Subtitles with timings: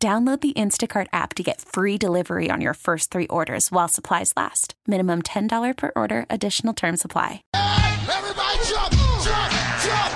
[0.00, 4.32] Download the Instacart app to get free delivery on your first three orders while supplies
[4.36, 4.74] last.
[4.86, 7.42] Minimum $10 per order, additional term supply.
[7.52, 9.50] Everybody jump, jump,
[9.82, 10.14] jump.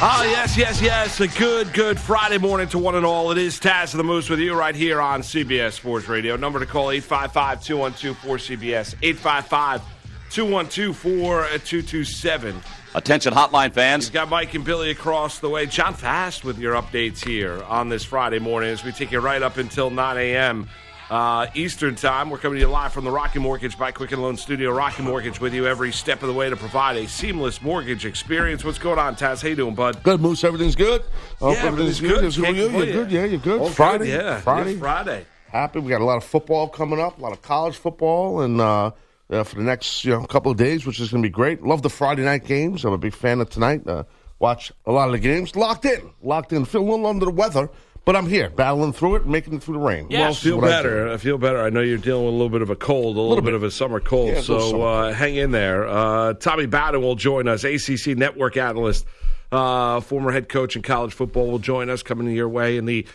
[0.00, 1.18] Oh, yes, yes, yes.
[1.18, 3.32] A good, good Friday morning to one and all.
[3.32, 6.36] It is Taz of the Moose with you right here on CBS Sports Radio.
[6.36, 9.82] Number to call 855 212 4CBS, 855
[10.30, 12.60] 212 4227.
[12.94, 14.04] Attention, hotline fans.
[14.04, 15.66] He's got Mike and Billy across the way.
[15.66, 19.42] John Fast with your updates here on this Friday morning as we take you right
[19.42, 20.68] up until 9 a.m.
[21.10, 22.28] Uh, Eastern Time.
[22.28, 24.70] We're coming to you live from the Rocket Mortgage by Quicken Loan Studio.
[24.72, 28.64] Rocket Mortgage with you every step of the way to provide a seamless mortgage experience.
[28.64, 29.40] What's going on, Taz?
[29.42, 30.02] How you doing, bud?
[30.02, 30.44] Good, Moose.
[30.44, 31.02] Everything's good.
[31.40, 32.24] Hope Yeah, everything's good.
[32.24, 32.92] It's Can't you, you're complain.
[32.92, 33.10] good.
[33.10, 33.60] Yeah, you're good.
[33.60, 34.06] All Friday.
[34.06, 34.40] good, yeah.
[34.40, 34.72] Friday.
[34.72, 35.26] Yeah, Friday.
[35.50, 35.78] Happy.
[35.78, 37.18] We got a lot of football coming up.
[37.18, 38.90] A lot of college football, and uh,
[39.30, 41.62] uh, for the next you know couple of days, which is going to be great.
[41.62, 42.84] Love the Friday night games.
[42.84, 43.86] I'm a big fan of tonight.
[43.86, 44.04] Uh,
[44.38, 45.56] watch a lot of the games.
[45.56, 46.10] Locked in.
[46.22, 46.64] Locked in.
[46.64, 47.68] Feel a little under the weather,
[48.04, 50.08] but I'm here, battling through it, making it through the rain.
[50.10, 51.12] Well, This feel what I better.
[51.12, 51.60] I, feel better.
[51.60, 53.46] I know you're dealing with a little bit of a cold, a little, bit.
[53.46, 53.54] bit.
[53.54, 54.28] of a summer cold.
[54.30, 55.86] Yeah, so summer uh, hang in there.
[55.86, 57.64] Uh, Tommy Bowden will join us.
[57.64, 59.04] ACC network analyst,
[59.52, 63.06] uh, former head coach in college football, will join us coming your way in the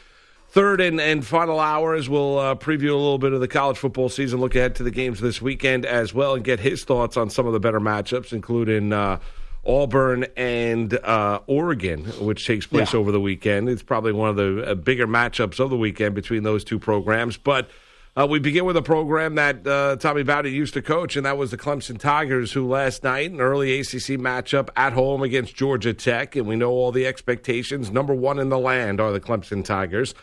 [0.53, 2.07] third and, and final hours.
[2.07, 4.91] We'll uh, preview a little bit of the college football season, look ahead to the
[4.91, 8.31] games this weekend as well, and get his thoughts on some of the better matchups,
[8.31, 8.93] including.
[8.93, 9.19] Uh,
[9.65, 12.99] Auburn and uh, Oregon, which takes place Yeah.
[12.99, 13.69] over the weekend.
[13.69, 17.37] It's probably one of the uh, bigger matchups of the weekend between those two programs.
[17.37, 17.69] But
[18.17, 21.37] uh, we begin with a program that uh, Tommy Bowden used to coach, and that
[21.37, 25.93] was the Clemson Tigers, who last night, an early ACC matchup at home against Georgia
[25.93, 27.89] Tech, and we know all the expectations.
[27.89, 30.13] Number one in the land are the Clemson Tigers.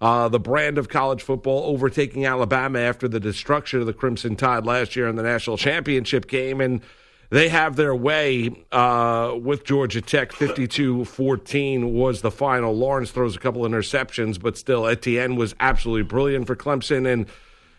[0.00, 4.64] Uh, the brand of college football overtaking Alabama after the destruction of the Crimson Tide
[4.64, 6.60] last year in the national championship game.
[6.60, 6.82] And
[7.30, 10.32] they have their way uh, with Georgia Tech.
[10.32, 12.74] 52 14 was the final.
[12.74, 17.12] Lawrence throws a couple interceptions, but still, Etienne was absolutely brilliant for Clemson.
[17.12, 17.26] And,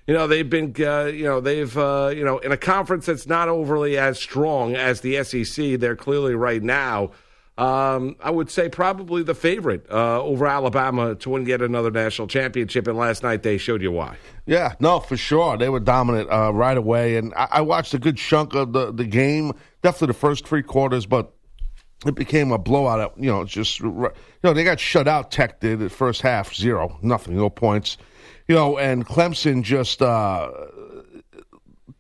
[0.06, 3.28] you know, they've been, uh, you know, they've, uh, you know, in a conference that's
[3.28, 7.12] not overly as strong as the SEC, they're clearly right now.
[7.60, 12.30] Um, I would say probably the favorite uh, over Alabama to win yet another national
[12.30, 12.88] championship.
[12.88, 14.16] And last night they showed you why.
[14.46, 15.58] Yeah, no, for sure.
[15.58, 18.94] They were dominant uh, right away, and I, I watched a good chunk of the,
[18.94, 19.52] the game.
[19.82, 21.34] Definitely the first three quarters, but
[22.06, 23.14] it became a blowout.
[23.18, 25.30] You know, just you know they got shut out.
[25.30, 27.98] Tech did the first half zero, nothing, no points.
[28.48, 30.50] You know, and Clemson just uh,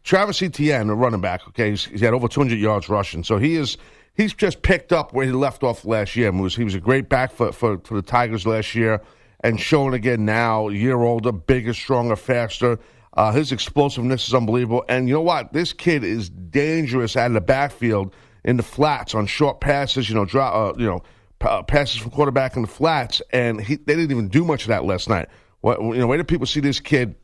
[0.03, 1.47] Travis Etienne, the running back.
[1.49, 3.77] Okay, he's, he's had over 200 yards rushing, so he is
[4.13, 6.31] he's just picked up where he left off last year.
[6.31, 6.55] Moose.
[6.55, 9.01] He was a great back for for, for the Tigers last year,
[9.41, 12.79] and showing again now, year older, bigger, stronger, faster.
[13.13, 15.51] Uh, his explosiveness is unbelievable, and you know what?
[15.51, 18.13] This kid is dangerous out of the backfield
[18.45, 20.09] in the flats on short passes.
[20.09, 20.99] You know, uh, you know,
[21.39, 24.61] p- uh, passes from quarterback in the flats, and he, they didn't even do much
[24.61, 25.27] of that last night.
[25.61, 27.15] What, you know, where do people see this kid?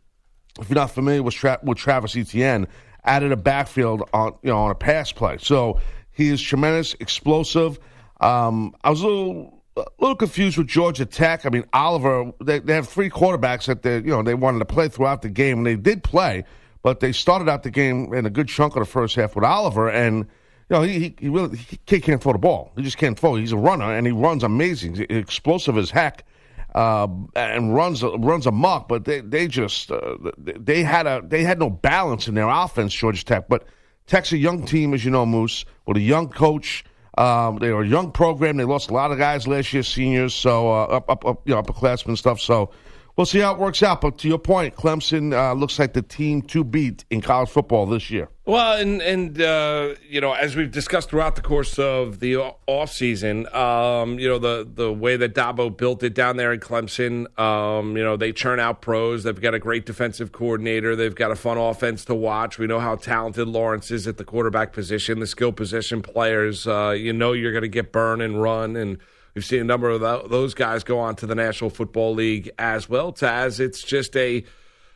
[0.60, 2.68] if you're not familiar with, Tra- with Travis Etienne,
[3.04, 5.38] out of the backfield on you know on a pass play.
[5.40, 5.80] So
[6.16, 7.80] he is tremendous, explosive.
[8.20, 11.46] Um, I was a little a little confused with Georgia Tech.
[11.46, 14.66] I mean, Oliver, they, they have three quarterbacks that they you know they wanted to
[14.66, 16.46] play throughout the game, and they did play,
[16.82, 19.46] but they started out the game in a good chunk of the first half with
[19.46, 20.28] Oliver and.
[20.68, 22.72] You know, he, he, he really he can't- throw the ball.
[22.76, 23.36] He just can't throw.
[23.36, 24.96] He's a runner, and he runs amazing.
[24.96, 26.26] He's explosive as heck
[26.74, 28.88] uh, and runs runs amok.
[28.88, 32.96] But they they just uh, they had a they had no balance in their offense,
[32.96, 33.48] Georgia Tech.
[33.48, 33.68] But
[34.08, 36.84] Tech's a young team, as you know, Moose, with a young coach.
[37.18, 38.58] Um, they are a young program.
[38.58, 41.56] They lost a lot of guys last year, seniors, so uh, up up up you
[41.56, 42.40] know upperclassmen stuff.
[42.42, 42.72] So
[43.16, 44.02] we'll see how it works out.
[44.02, 47.86] But to your point, Clemson uh, looks like the team to beat in college football
[47.86, 48.30] this year.
[48.48, 52.92] Well, and and uh, you know, as we've discussed throughout the course of the off
[52.92, 57.40] season, um, you know, the the way that Dabo built it down there in Clemson,
[57.40, 59.24] um, you know, they churn out pros.
[59.24, 60.96] They've got a great defensive coordinator.
[60.96, 62.60] They've got a fun offense to watch.
[62.60, 66.68] We know how talented Lawrence is at the quarterback position, the skill position players.
[66.68, 69.00] Uh, you know, you're going to get burn and run and.
[69.36, 70.00] We've seen a number of
[70.30, 73.12] those guys go on to the National Football League as well.
[73.12, 74.46] Taz, it's just a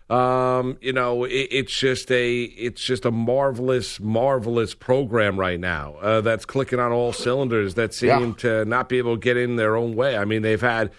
[0.10, 5.96] um, you know, it, it's just a it's just a marvelous, marvelous program right now
[5.96, 7.74] uh, that's clicking on all cylinders.
[7.74, 8.34] That seem Yeah.
[8.38, 10.16] to not be able to get in their own way.
[10.18, 10.92] I mean, they've had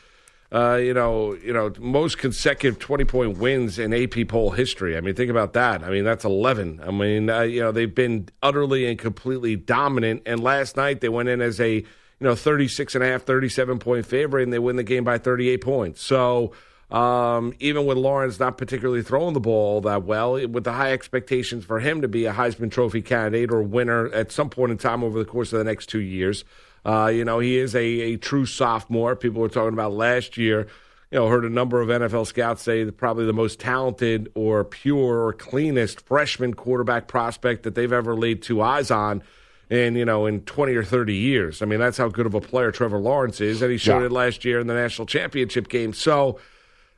[0.52, 4.98] uh, you know, you know, most consecutive twenty point wins in AP poll history.
[4.98, 5.82] I mean, think about that.
[5.82, 6.78] I mean, that's eleven.
[6.86, 10.24] I mean, uh, you know, they've been utterly and completely dominant.
[10.26, 11.84] And last night they went in as a
[12.20, 15.18] you know 36 and a half, 37 point favorite, and they win the game by
[15.18, 16.02] 38 points.
[16.02, 16.52] So.
[16.90, 21.64] Um, even with Lawrence not particularly throwing the ball that well, with the high expectations
[21.64, 25.04] for him to be a Heisman Trophy candidate or winner at some point in time
[25.04, 26.44] over the course of the next two years,
[26.84, 29.14] uh, you know, he is a, a true sophomore.
[29.14, 30.66] People were talking about last year.
[31.12, 34.64] You know, heard a number of NFL scouts say that probably the most talented or
[34.64, 39.22] pure or cleanest freshman quarterback prospect that they've ever laid two eyes on
[39.70, 41.62] in you know in 20 or 30 years.
[41.62, 44.06] I mean, that's how good of a player Trevor Lawrence is, and he showed Yeah.
[44.06, 45.92] it last year in the national championship game.
[45.92, 46.38] So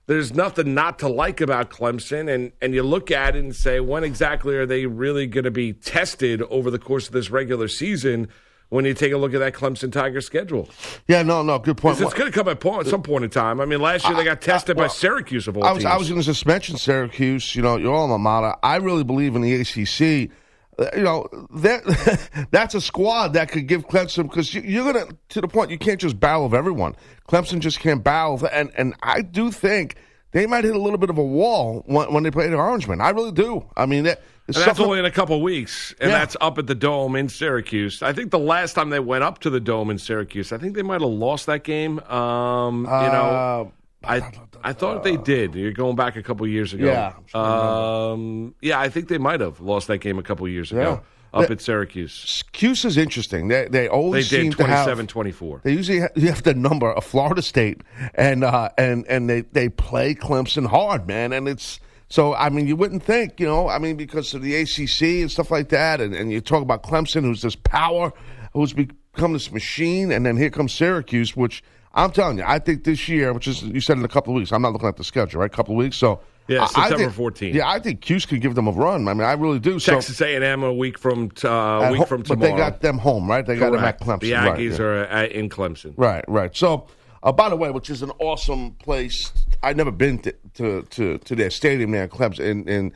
[0.06, 3.78] there's nothing not to like about Clemson, and and you look at it and say,
[3.80, 7.68] when exactly are they really going to be tested over the course of this regular
[7.68, 8.28] season?
[8.68, 10.66] When you take a look at that Clemson Tiger schedule,
[11.06, 12.00] Yeah, no, no, good point.
[12.00, 13.60] it's going to come at, point, at some point in time.
[13.60, 15.92] I mean, last year they got tested by well, Syracuse of all I was, teams.
[15.92, 17.54] I was going to just mention Syracuse.
[17.54, 18.54] You know, your alma mater.
[18.62, 20.30] I really believe in the ACC.
[20.78, 25.18] Uh, You know that that's a squad that could give Clemson because you, you're going
[25.30, 26.96] to the point you can't just barrel of everyone.
[27.28, 29.96] Clemson just can't barrel, of- and and I do think
[30.32, 33.02] they might hit a little bit of a wall when, when they play the Orangemen.
[33.02, 33.66] I really do.
[33.76, 36.18] I mean, that, and that's only in a couple of weeks, and Yeah.
[36.20, 38.02] that's up at the Dome in Syracuse.
[38.02, 40.74] I think the last time they went up to the Dome in Syracuse, I think
[40.74, 41.98] they might have lost that game.
[42.00, 43.64] Um, you know, Uh,
[44.04, 44.32] I
[44.64, 45.54] I thought they did.
[45.54, 46.86] You're going back a couple years ago.
[46.86, 50.80] Yeah, Um, yeah, I think they might have lost that game a couple years ago
[51.34, 51.40] Yeah.
[51.40, 52.44] up The- at Syracuse.
[52.52, 53.48] Cuse is interesting.
[53.48, 55.60] They they They always seem did to have 27-24.
[55.62, 57.82] They usually ha- you have the number of Florida State,
[58.14, 61.32] and uh, and and they they play Clemson hard, man.
[61.32, 64.54] And it's so I mean you wouldn't think, you know, I mean because of the
[64.56, 68.12] ACC and stuff like that, and, and you talk about Clemson, who's this power,
[68.52, 71.62] who's become this machine, and then here comes Syracuse, which
[71.94, 74.38] I'm telling you, I think this year, which is you said in a couple of
[74.38, 75.52] weeks, I'm not looking at the schedule, right?
[75.52, 76.20] A couple of weeks, so.
[76.48, 77.54] Yeah, September 14th.
[77.54, 79.06] Yeah, I think Cuse could give them a run.
[79.06, 79.78] I mean, I really do.
[79.78, 82.50] So Texas A&M a week from t- uh, week ho- from but tomorrow.
[82.50, 83.46] they got them home, right?
[83.46, 84.20] They got them at Clemson.
[84.20, 84.84] The right, Aggies yeah.
[84.84, 85.94] are at, in Clemson.
[85.96, 86.54] Right, right.
[86.54, 86.88] So,
[87.22, 89.32] uh, by the way, which is an awesome place.
[89.62, 92.92] I've never been to to, to, to their stadium there in Clemson, in, in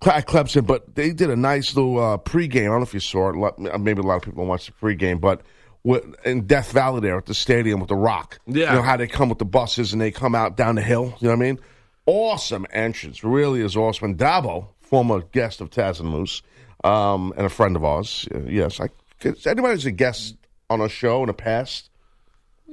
[0.00, 2.62] Cle- Clemson, but they did a nice little uh, pregame.
[2.62, 3.58] I don't know if you saw it.
[3.80, 5.42] Maybe a lot of people don't watch the pregame, but
[5.84, 8.38] with, in Death Valley there at the stadium with the Rock.
[8.46, 8.70] Yeah.
[8.70, 11.14] You know how they come with the buses and they come out down the hill.
[11.20, 11.58] You know what I mean?
[12.06, 13.22] Awesome entrance.
[13.22, 14.10] Really is awesome.
[14.10, 16.42] And Dabo, former guest of Taz and Moose,
[16.82, 18.26] um, and a friend of ours.
[18.34, 18.88] uh, yes, I,
[19.24, 20.36] anybody who's a guest
[20.68, 21.90] on a show in the past,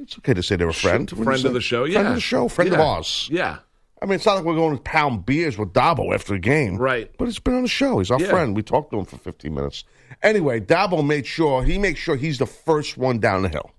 [0.02, 1.10] it's okay to say they're a friend.
[1.12, 1.94] Wouldn't Friend of the show, yeah.
[1.96, 3.30] Friend of the show, friend of ours.
[3.32, 3.60] Yeah.
[4.02, 6.78] I mean, it's not like we're going to pound beers with Dabo after the game.
[6.78, 7.12] Right.
[7.20, 8.00] But it's been on the show.
[8.00, 8.30] He's our Yeah.
[8.30, 8.56] friend.
[8.56, 9.84] We talked to him for 15 minutes.
[10.24, 13.72] Anyway, Dabo made sure, he makes sure he's the first one down the hill.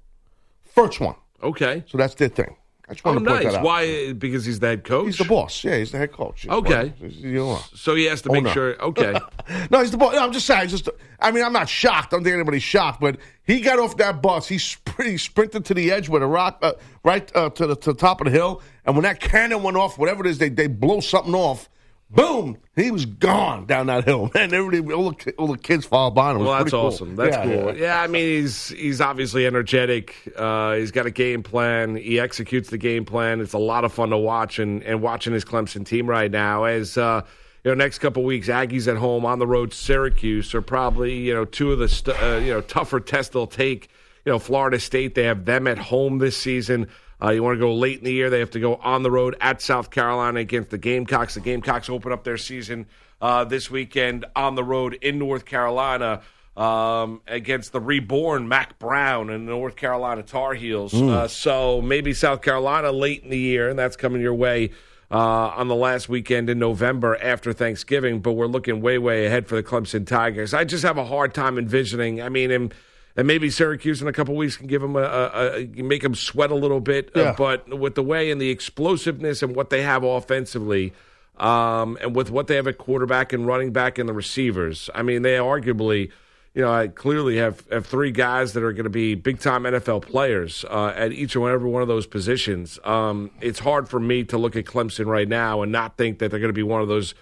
[0.64, 1.14] First one.
[1.42, 1.84] Okay.
[1.88, 2.56] So that's their thing.
[2.88, 3.52] I just Oh, wanted to point nice.
[3.52, 3.64] that out.
[3.64, 4.12] Why?
[4.12, 5.06] Because he's the head coach.
[5.06, 5.62] He's the boss.
[5.64, 6.42] Yeah, he's the head coach.
[6.42, 6.92] He's Okay.
[7.00, 7.58] the-.
[7.74, 8.52] So he has to make Owner.
[8.52, 8.82] sure.
[8.82, 9.18] Okay.
[9.70, 10.14] No, he's the boss.
[10.14, 10.68] No, I'm just saying.
[10.68, 10.88] Just,
[11.20, 12.12] I mean, I'm not shocked.
[12.12, 14.46] I don't think anybody's shocked, but he got off that bus.
[14.48, 16.72] He, spr- he sprinted to the edge with a rock, uh,
[17.04, 18.62] right uh, to, the, to the top of the hill.
[18.84, 21.68] And when that cannon went off, whatever it is, they, they blow something off.
[22.14, 22.58] Boom!
[22.76, 24.30] He was gone down that hill.
[24.34, 26.44] Man, everybody, all the, all the kids followed behind him.
[26.46, 26.80] Well, that's cool.
[26.86, 27.16] awesome.
[27.16, 27.54] That's Yeah, cool.
[27.76, 27.82] yeah.
[27.82, 28.00] Yeah.
[28.02, 30.14] I mean, he's he's obviously energetic.
[30.36, 31.96] Uh, he's got a game plan.
[31.96, 33.40] He executes the game plan.
[33.40, 36.64] It's a lot of fun to watch and, and watching his Clemson team right now.
[36.64, 37.22] As uh,
[37.64, 39.72] you know, next couple weeks, Aggies at home on the road.
[39.72, 43.46] Syracuse are probably you know two of the st- uh, you know tougher tests they'll
[43.46, 43.88] take.
[44.24, 46.88] You know, Florida State they have them at home this season.
[47.22, 49.10] Uh, you want to go late in the year, they have to go on the
[49.10, 51.34] road at South Carolina against the Gamecocks.
[51.34, 52.86] The Gamecocks open up their season
[53.20, 56.22] uh, this weekend on the road in North Carolina
[56.56, 60.92] um, against the reborn Mack Brown and the North Carolina Tar Heels.
[60.94, 64.70] Uh, so maybe South Carolina late in the year, and that's coming your way.
[65.10, 69.46] Uh, on the last weekend in November after Thanksgiving, but we're looking way, way ahead
[69.46, 70.54] for the Clemson Tigers.
[70.54, 72.22] I just have a hard time envisioning.
[72.22, 72.74] I mean, and,
[73.16, 76.14] and maybe Syracuse in a couple weeks can give them a, a, a make them
[76.14, 77.10] sweat a little bit.
[77.30, 80.92] uh, but with the way and the explosiveness and what they have offensively,
[81.38, 85.02] um, and with what they have at quarterback and running back and the receivers, I
[85.02, 86.10] mean, they arguably,
[86.54, 89.64] you know, I clearly have, have three guys that are going to be big time
[89.64, 92.78] NFL players uh, at each and every one of those positions.
[92.84, 96.30] Um, it's hard for me to look at Clemson right now and not think that
[96.30, 97.14] they're going to be one of those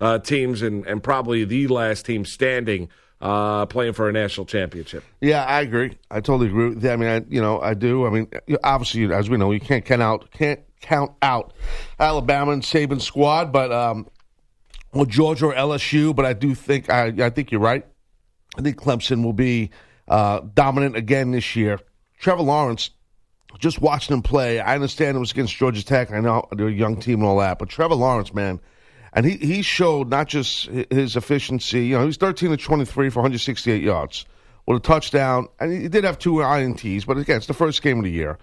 [0.00, 2.88] uh, teams and, and probably the last team standing
[3.24, 5.02] uh, playing for a national championship.
[5.22, 5.96] Yeah, I agree.
[6.10, 6.68] I totally agree.
[6.68, 6.92] With that.
[6.92, 8.06] I mean, I, you know, I do.
[8.06, 8.28] I mean,
[8.62, 11.54] obviously, as we know, you can't count out can't count out
[11.98, 14.06] Alabama and Saban squad, but um,
[14.92, 16.14] or Georgia or LSU.
[16.14, 17.86] But I do think I, I think you're right.
[18.58, 19.70] I think Clemson will be
[20.06, 21.80] uh, dominant again this year.
[22.18, 22.90] Trevor Lawrence
[23.58, 26.12] just watching him play, I understand it was against Georgia Tech.
[26.12, 28.60] I know they're a young team and all that, but Trevor Lawrence, man,
[29.14, 31.86] and he, he showed not just his efficiency.
[31.86, 34.26] You know, he was 13 to 23 for 168 yards
[34.66, 37.06] with a touchdown, and he did have two INTs.
[37.06, 38.38] But again, it's the first game of the year.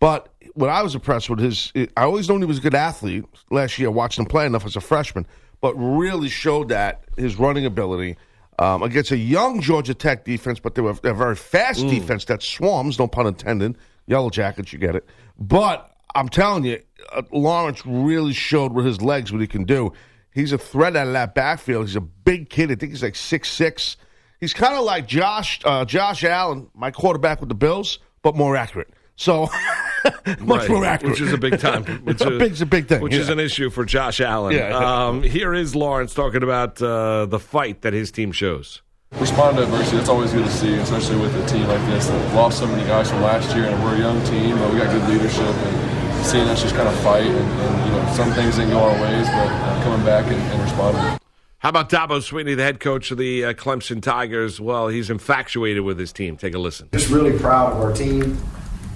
[0.00, 3.24] But what I was impressed with his, I always known he was a good athlete
[3.50, 5.26] last year, watching him play enough as a freshman,
[5.60, 8.16] but really showed that his running ability
[8.58, 11.90] um, against a young Georgia Tech defense, but they were a very fast mm.
[11.90, 13.76] defense that swarms, no pun intended.
[14.06, 15.06] Yellow Jackets, you get it.
[15.38, 16.80] But I'm telling you,
[17.12, 19.92] uh, Lawrence really showed with his legs what he can do.
[20.36, 21.86] He's a threat out of that backfield.
[21.86, 22.70] He's a big kid.
[22.70, 23.96] I think he's like six six.
[24.38, 28.54] He's kind of like Josh uh, Josh Allen, my quarterback with the Bills, but more
[28.54, 28.92] accurate.
[29.16, 29.48] So
[30.40, 31.84] much right, more accurate, which is a big time.
[32.04, 33.20] Which is, big, a big thing, which yeah.
[33.20, 34.54] is an issue for Josh Allen.
[34.54, 38.82] Yeah, um, here is Lawrence talking about uh, the fight that his team shows.
[39.12, 39.96] Respond to adversity.
[39.96, 42.86] That's always good to see, especially with a team like this that lost so many
[42.86, 45.85] guys from last year, and we're a young team, but we got good leadership and
[46.26, 47.26] seeing us just kind of fight.
[47.26, 50.40] And, and you know, some things didn't go our ways, but uh, coming back and,
[50.40, 51.18] and responding.
[51.58, 54.60] How about Dabo Swinney, the head coach of the uh, Clemson Tigers?
[54.60, 56.36] Well, he's infatuated with his team.
[56.36, 56.88] Take a listen.
[56.92, 58.38] Just really proud of our team.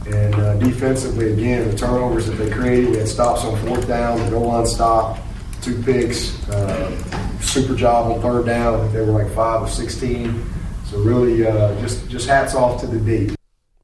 [0.07, 4.19] And uh, defensively, again, the turnovers that they created, we had stops on fourth down,
[4.25, 5.19] the goal line stop,
[5.63, 8.93] two picks, uh, super job on third down.
[8.93, 10.45] They were like five of 16.
[10.87, 13.35] So really, uh, just just hats off to the D.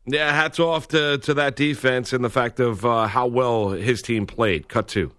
[0.06, 4.02] Yeah, hats off to, to that defense and the fact of uh, how well his
[4.02, 4.68] team played.
[4.68, 5.12] Cut two.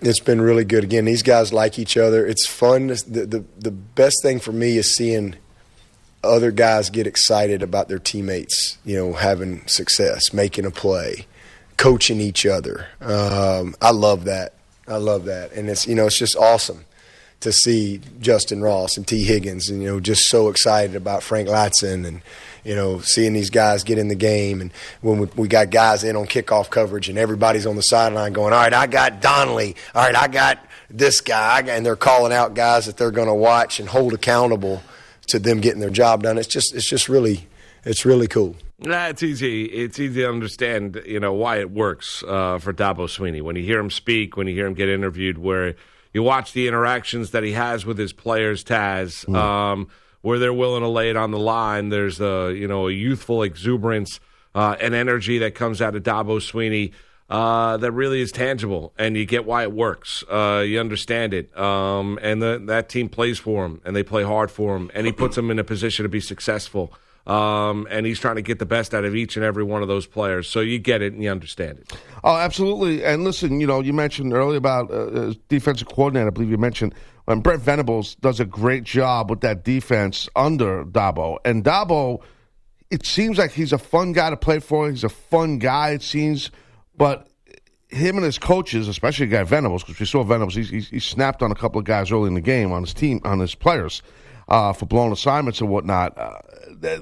[0.00, 0.84] It's been really good.
[0.84, 2.26] Again, these guys like each other.
[2.26, 2.86] It's fun.
[2.86, 5.34] The, the, the best thing for me is seeing
[6.24, 11.26] other guys get excited about their teammates, you know, having success, making a play,
[11.76, 12.86] coaching each other.
[13.00, 14.54] Um, I love that.
[14.86, 15.52] I love that.
[15.52, 16.84] And it's, you know, it's just awesome
[17.40, 21.48] to see Justin Ross and Tee Higgins, and you know, just so excited about Frank
[21.48, 22.22] Ladson and
[22.64, 26.04] you know, seeing these guys get in the game, and when we, we got guys
[26.04, 29.74] in on kickoff coverage, and everybody's on the sideline going, "All right, I got Donnelly.
[29.94, 30.58] All right, I got
[30.90, 34.82] this guy," and they're calling out guys that they're going to watch and hold accountable
[35.28, 36.36] to them getting their job done.
[36.38, 37.46] It's just, it's just really,
[37.84, 38.56] it's really cool.
[38.80, 39.64] Nah, it's easy.
[39.64, 43.42] It's easy to understand, you know, why it works uh, for Dabo Swinney.
[43.42, 45.74] When you hear him speak, when you hear him get interviewed, where
[46.12, 49.36] you watch the interactions that he has with his players, Taz, mm.
[49.36, 49.88] um,
[50.22, 51.90] where they're willing to lay it on the line.
[51.90, 54.20] There's a you know a youthful exuberance
[54.54, 56.92] uh, and energy that comes out of Dabo Swinney
[57.30, 60.24] Uh, that really is tangible, and you get why it works.
[60.30, 64.22] Uh, you understand it, um, and the, that team plays for him, and they play
[64.22, 66.90] hard for him, and he puts them in a position to be successful.
[67.28, 69.88] Um, and he's trying to get the best out of each and every one of
[69.88, 70.48] those players.
[70.48, 71.92] So you get it and you understand it.
[72.24, 73.04] Oh, absolutely.
[73.04, 76.28] And listen, you know, you mentioned earlier about uh, defensive coordinator.
[76.28, 76.94] I believe you mentioned
[77.26, 81.36] when Brent Venables does a great job with that defense under Dabo.
[81.44, 82.22] And Dabo,
[82.90, 84.88] it seems like he's a fun guy to play for.
[84.88, 86.50] He's a fun guy, it seems.
[86.96, 87.28] But
[87.88, 91.42] him and his coaches, especially guy Venables, because we saw Venables, he, he, he, snapped
[91.42, 94.02] on a couple of guys early in the game on his team, on his players
[94.48, 96.16] uh, for blown assignments and whatnot.
[96.18, 96.38] Uh,
[96.70, 96.98] they,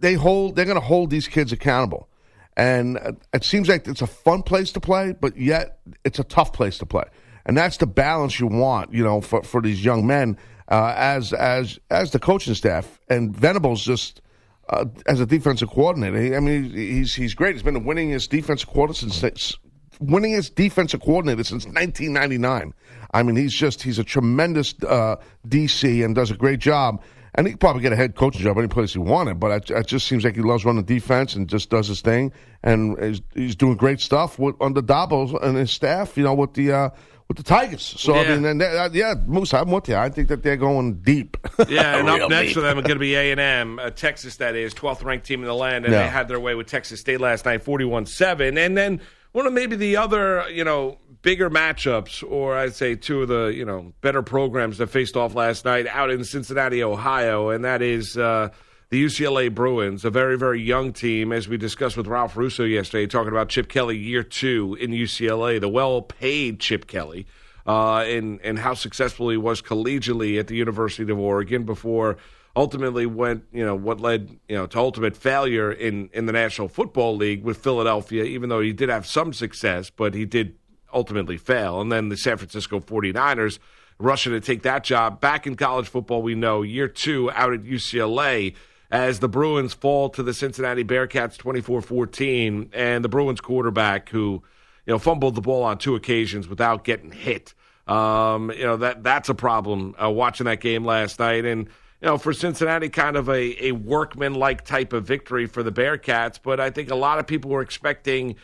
[0.00, 0.56] they hold.
[0.56, 2.08] They're going to hold these kids accountable,
[2.56, 2.98] and
[3.32, 6.78] it seems like it's a fun place to play, but yet it's a tough place
[6.78, 7.04] to play,
[7.46, 11.32] and that's the balance you want, you know, for for these young men uh, as
[11.32, 13.00] as as the coaching staff.
[13.08, 14.22] And Venables just.
[14.70, 17.54] Uh, as a defensive coordinator, I mean, he's he's great.
[17.54, 19.56] He's been winning his defensive coordinator since
[20.00, 22.74] winning his defensive coordinator since 1999.
[23.12, 27.02] I mean, he's just he's a tremendous uh, DC and does a great job.
[27.34, 29.70] And he could probably get a head coaching job any place he wanted, but it,
[29.70, 32.32] it, just seems like he loves running defense and just does his thing.
[32.64, 36.54] And he's, he's doing great stuff with, under Dabo and his staff, you know, with
[36.54, 36.90] the uh,
[37.28, 37.82] with the Tigers.
[37.82, 38.20] So yeah.
[38.22, 39.94] I mean, and uh, yeah, Moose, I'm with you.
[39.94, 41.36] I think that they're going deep.
[41.68, 42.54] Yeah, and up next deep.
[42.54, 44.36] for them are going to be A and M, uh, Texas.
[44.36, 46.04] That is 12th ranked team in the land, and yeah.
[46.04, 48.56] they had their way with Texas State last night, 41-7.
[48.56, 49.00] And then
[49.32, 53.46] one of maybe the other, you know, bigger matchups, or I'd say two of the
[53.46, 57.82] you know better programs that faced off last night out in Cincinnati, Ohio, and that
[57.82, 58.50] is uh,
[58.90, 63.06] the UCLA Bruins, a very very young team, as we discussed with Ralph Russo yesterday,
[63.06, 67.26] talking about Chip Kelly year two in UCLA, the well paid Chip Kelly.
[67.66, 72.16] Uh, and and how successful he was collegially at the University of Oregon before
[72.58, 76.66] ultimately went, you know, what led, you know, to ultimate failure in, in the National
[76.66, 80.56] Football League with Philadelphia, even though he did have some success, but he did
[80.92, 81.80] ultimately fail.
[81.80, 83.60] And then the San Francisco 49ers
[84.00, 85.20] rushing to take that job.
[85.20, 88.56] Back in college football, we know year two out at UCLA
[88.90, 92.70] as the Bruins fall to the Cincinnati Bearcats 24 14.
[92.72, 94.42] And the Bruins quarterback, who,
[94.84, 97.54] you know, fumbled the ball on two occasions without getting hit.
[97.86, 101.44] Um, you know, that that's a problem uh, watching that game last night.
[101.44, 101.68] And,
[102.00, 106.38] you know, for Cincinnati, kind of a, a workman-like type of victory for the Bearcats.
[106.42, 108.36] But I think a lot of people were expecting,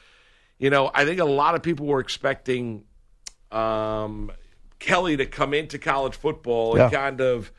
[0.59, 2.85] you know, I think a lot of people were expecting
[3.53, 4.33] um,
[4.81, 7.53] Kelly to come into college football and kind of,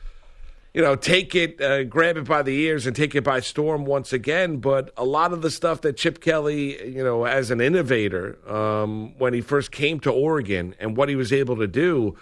[0.74, 3.86] you know, take it, uh, grab it by the ears and take it by storm
[3.86, 4.58] once again.
[4.58, 9.16] But a lot of the stuff that Chip Kelly, you know, as an innovator, um,
[9.16, 12.18] when he first came to Oregon and what he was able to do,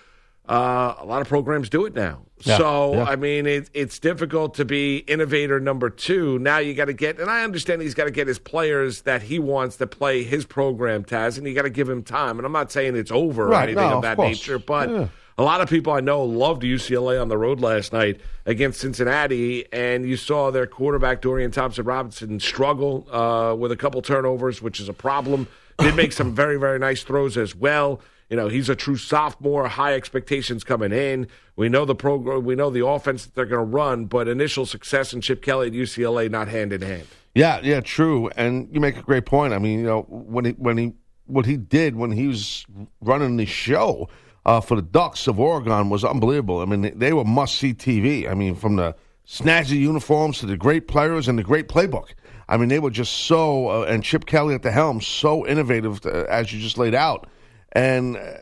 [0.49, 2.23] uh, a lot of programs do it now.
[2.41, 3.05] Yeah, so, yeah.
[3.05, 6.39] I mean, it, it's difficult to be innovator number two.
[6.41, 9.23] Now you got to get, and I understand he's got to get his players that
[9.23, 12.39] he wants to play his program, Taz, and you got to give him time.
[12.39, 14.29] And I'm not saying it's over or anything no, of of that course.
[14.29, 15.09] nature, but Yeah.
[15.39, 19.65] a lot of people I know loved UCLA on the road last night against Cincinnati,
[19.73, 24.81] and you saw their quarterback Dorian Thompson Robinson struggle uh, with a couple turnovers, which
[24.81, 25.47] is a problem.
[25.79, 28.01] Did make some very very nice throws as well.
[28.31, 29.69] You know, he's a true sophomore.
[29.69, 31.29] High expectations coming in.
[31.57, 32.45] We know the program.
[32.45, 35.69] We know the offense that they're going to run, but initial success in Chip Kelly
[35.69, 37.07] at UCLA not hand in hand.
[37.35, 38.31] Yeah, yeah, true.
[38.37, 39.53] And you make a great point.
[39.53, 40.93] I mean, you know, when he when he
[41.27, 42.65] what he did when he was
[43.01, 44.09] running the show
[44.47, 46.61] uh, for the Ducks of Oregon was unbelievable.
[46.61, 48.31] I mean, they, were must see TV.
[48.31, 48.95] I mean, from the
[49.27, 52.11] snazzy uniforms to the great players and the great playbook.
[52.47, 56.05] I mean, they were just so uh, and Chip Kelly at the helm, so innovative
[56.05, 57.27] uh, as you just laid out,
[57.75, 58.17] and.
[58.17, 58.35] Uh,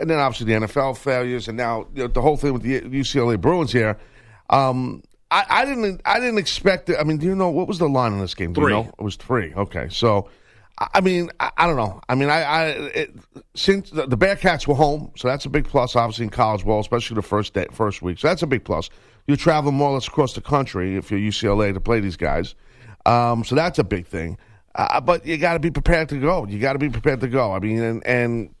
[0.00, 2.80] and then obviously the NFL failures, and now you know, the whole thing with the
[2.80, 3.98] UCLA Bruins here.
[4.48, 6.00] Um, I, I didn't.
[6.04, 6.96] I didn't expect it.
[6.98, 8.52] I mean, do you know what was the line in this game?
[8.52, 8.72] Do Three.
[8.72, 8.92] You know?
[8.98, 9.54] It was three.
[9.54, 10.28] Okay, so
[10.78, 12.00] I I mean, I, I don't know.
[12.08, 13.14] I mean, I, I it,
[13.54, 15.94] since the, the Bearcats were home, so that's a big plus.
[15.94, 18.90] Obviously in college ball, especially the first day, first week, so that's a big plus.
[19.26, 22.56] You travel more or less across the country if you're UCLA to play these guys,
[23.06, 24.38] um, so that's a big thing.
[24.74, 26.46] Uh, but you got to be prepared to go.
[26.46, 27.52] You got to be prepared to go.
[27.52, 28.54] I mean, and, and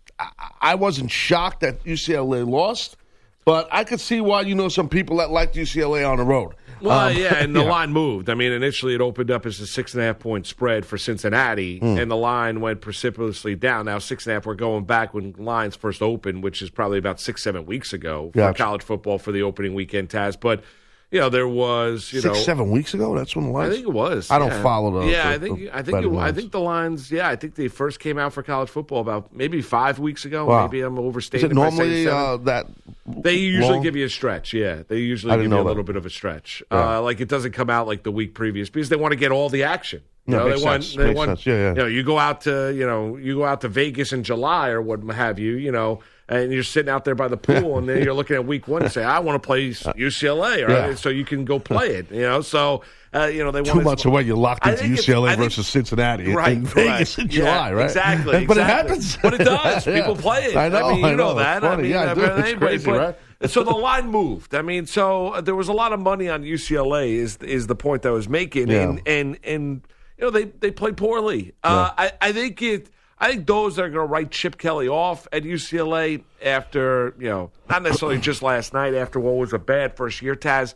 [0.60, 2.96] I, wasn't shocked that UCLA lost,
[3.44, 6.54] but I could see why you know some people that liked UCLA on the road.
[6.82, 7.68] Well, Um, yeah, and the yeah.
[7.70, 8.30] line moved.
[8.30, 10.96] I mean, initially it opened up as a six and a half point spread for
[10.96, 11.98] Cincinnati, Hmm.
[11.98, 13.84] and the line went precipitously down.
[13.86, 14.46] Now six and a half.
[14.46, 18.30] We're going back when lines first opened, which is probably about six, seven weeks ago
[18.32, 18.58] for Gotcha.
[18.62, 20.08] college football for the opening weekend.
[20.08, 20.62] Taz, but
[21.10, 23.14] you know there was you Six, know seven weeks ago.
[23.16, 23.70] That's when the lines.
[23.72, 24.30] I think it was.
[24.30, 24.62] I don't yeah.
[24.62, 27.10] follow the- Yeah, the- I think the I think it, I think the lines.
[27.10, 30.46] Yeah, I think they first came out for college football about maybe five weeks ago.
[30.46, 30.66] Wow.
[30.66, 31.50] Maybe I'm overstating.
[31.50, 32.66] it if I say normally uh, that?
[33.06, 33.82] They usually long?
[33.82, 34.52] give you a stretch.
[34.52, 35.64] Yeah, they usually give you a that.
[35.64, 36.62] little bit of a stretch.
[36.70, 36.98] Yeah.
[36.98, 39.32] Uh, like it doesn't come out like the week previous because they want to get
[39.32, 40.02] all the action.
[40.26, 40.96] You Yeah, know, makes they want sense.
[40.96, 41.46] they Makes want sense.
[41.46, 41.68] Yeah, yeah.
[41.70, 44.68] you know you go out to you know you go out to Vegas in July
[44.68, 45.56] or what have you.
[45.56, 46.00] You know.
[46.30, 48.82] And you're sitting out there by the pool, and then you're looking at week one
[48.84, 50.70] and say, "I want to play UCLA," right?
[50.84, 50.94] Uh, Yeah.
[50.94, 52.40] So you can go play it, you know.
[52.40, 55.66] So uh, you know they Two months away, you're locked into UCLA I think- versus
[55.66, 57.18] Cincinnati right, in Vegas correct.
[57.18, 57.84] in Yeah, July, right?
[57.86, 59.16] Exactly, But it happens.
[59.16, 59.86] But it does.
[59.88, 59.96] Yeah.
[60.00, 60.56] People play it.
[60.56, 60.90] I know.
[60.90, 61.34] mean, you I know, know.
[61.40, 61.64] that.
[61.64, 62.98] I mean, Yeah, uh, dude, it's crazy, but-
[63.42, 63.50] right?
[63.50, 64.54] So the line moved.
[64.54, 67.08] I mean, so uh, there was a lot of money on UCLA.
[67.14, 68.68] Is is the point I was making?
[68.68, 68.82] Yeah.
[68.82, 69.82] And and and
[70.18, 71.54] you know they they played poorly.
[71.64, 72.88] Uh, I I think it.
[73.20, 77.28] I think those that are going to write Chip Kelly off at UCLA after you
[77.28, 80.34] know not necessarily just last night after what was a bad first year.
[80.34, 80.74] Taz,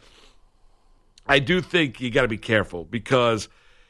[1.27, 3.49] I do think you got to be careful because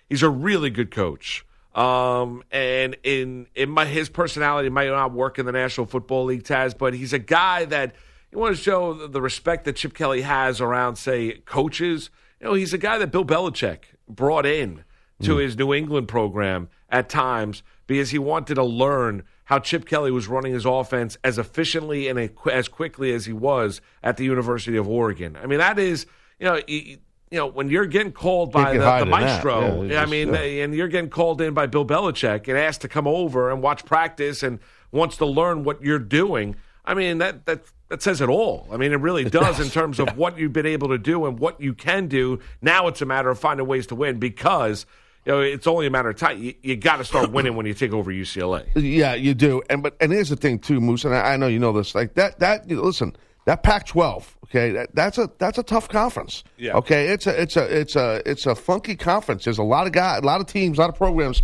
[0.08, 1.44] he's a really good coach.
[1.74, 6.44] Um, and in in my his personality might not work in the National Football League,
[6.44, 7.96] Taz, but he's a guy that
[8.30, 12.10] you want to show the, the respect that Chip Kelly has around, say, coaches.
[12.40, 14.84] You know, he's a guy that Bill Belichick brought in
[15.22, 20.10] to his New England program at times because he wanted to learn how Chip Kelly
[20.10, 24.76] was running his offense as efficiently and as quickly as he was at the University
[24.76, 25.36] of Oregon.
[25.40, 26.06] I mean, that is,
[26.38, 26.98] you know, you,
[27.30, 30.64] you know, when you're getting called by the, the maestro, Yeah, I just- mean, yeah.
[30.64, 33.84] and you're getting called in by Bill Belichick and asked to come over and watch
[33.84, 34.60] practice and
[34.92, 36.56] wants to learn what you're doing.
[36.84, 38.66] I mean, that that that says it all.
[38.72, 41.38] I mean, it really does, in terms of what you've been able to do and
[41.38, 42.38] what you can do.
[42.62, 44.86] Now it's a matter of finding ways to win because
[45.24, 46.42] you know it's only a matter of time.
[46.42, 48.66] You, you got to start winning when you take over UCLA.
[48.74, 49.62] Yeah, you do.
[49.70, 51.94] And but and here's the thing too, Moose, and I, I know you know this.
[51.94, 55.88] Like that that you know, listen, that Pac-12, okay, that, that's a that's a tough
[55.88, 56.44] conference.
[56.56, 56.74] Yeah.
[56.74, 59.44] Okay, it's a it's a it's a it's a funky conference.
[59.44, 61.42] There's a lot of guys, a lot of teams, a lot of programs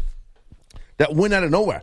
[0.98, 1.82] that win out of nowhere.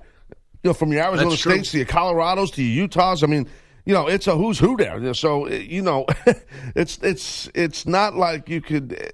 [0.64, 1.52] You know, from your Arizona That's true.
[1.54, 3.24] States to your Colorados to your Utahs.
[3.24, 3.48] I mean,
[3.86, 5.14] you know, it's a who's who there.
[5.14, 6.06] So you know,
[6.76, 9.14] it's it's it's not like you could.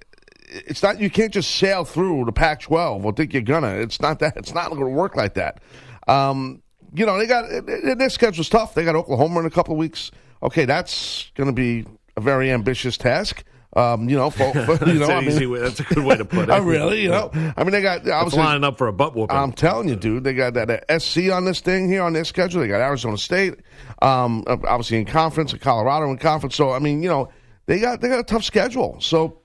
[0.54, 3.74] It's not you can't just sail through the Pac-12 or think you're gonna.
[3.74, 4.36] It's not that.
[4.36, 5.60] It's not going to work like that.
[6.06, 6.62] Um,
[6.94, 8.74] you know, they got their schedule's tough.
[8.74, 10.10] They got Oklahoma in a couple of weeks.
[10.42, 11.84] Okay, that's going to be
[12.16, 13.42] a very ambitious task.
[13.76, 16.16] Um, you know, for, for, you know, that's, I mean, way, that's a good way
[16.16, 16.50] to put it.
[16.50, 19.16] I really, you know, I mean, they got it's obviously lining up for a butt
[19.16, 19.36] whooping.
[19.36, 22.24] I'm telling you, dude, they got that uh, SC on this thing here on their
[22.24, 22.60] schedule.
[22.60, 23.54] They got Arizona State,
[24.00, 26.54] um, obviously in conference, and Colorado in conference.
[26.54, 27.30] So I mean, you know,
[27.66, 29.00] they got they got a tough schedule.
[29.00, 29.40] So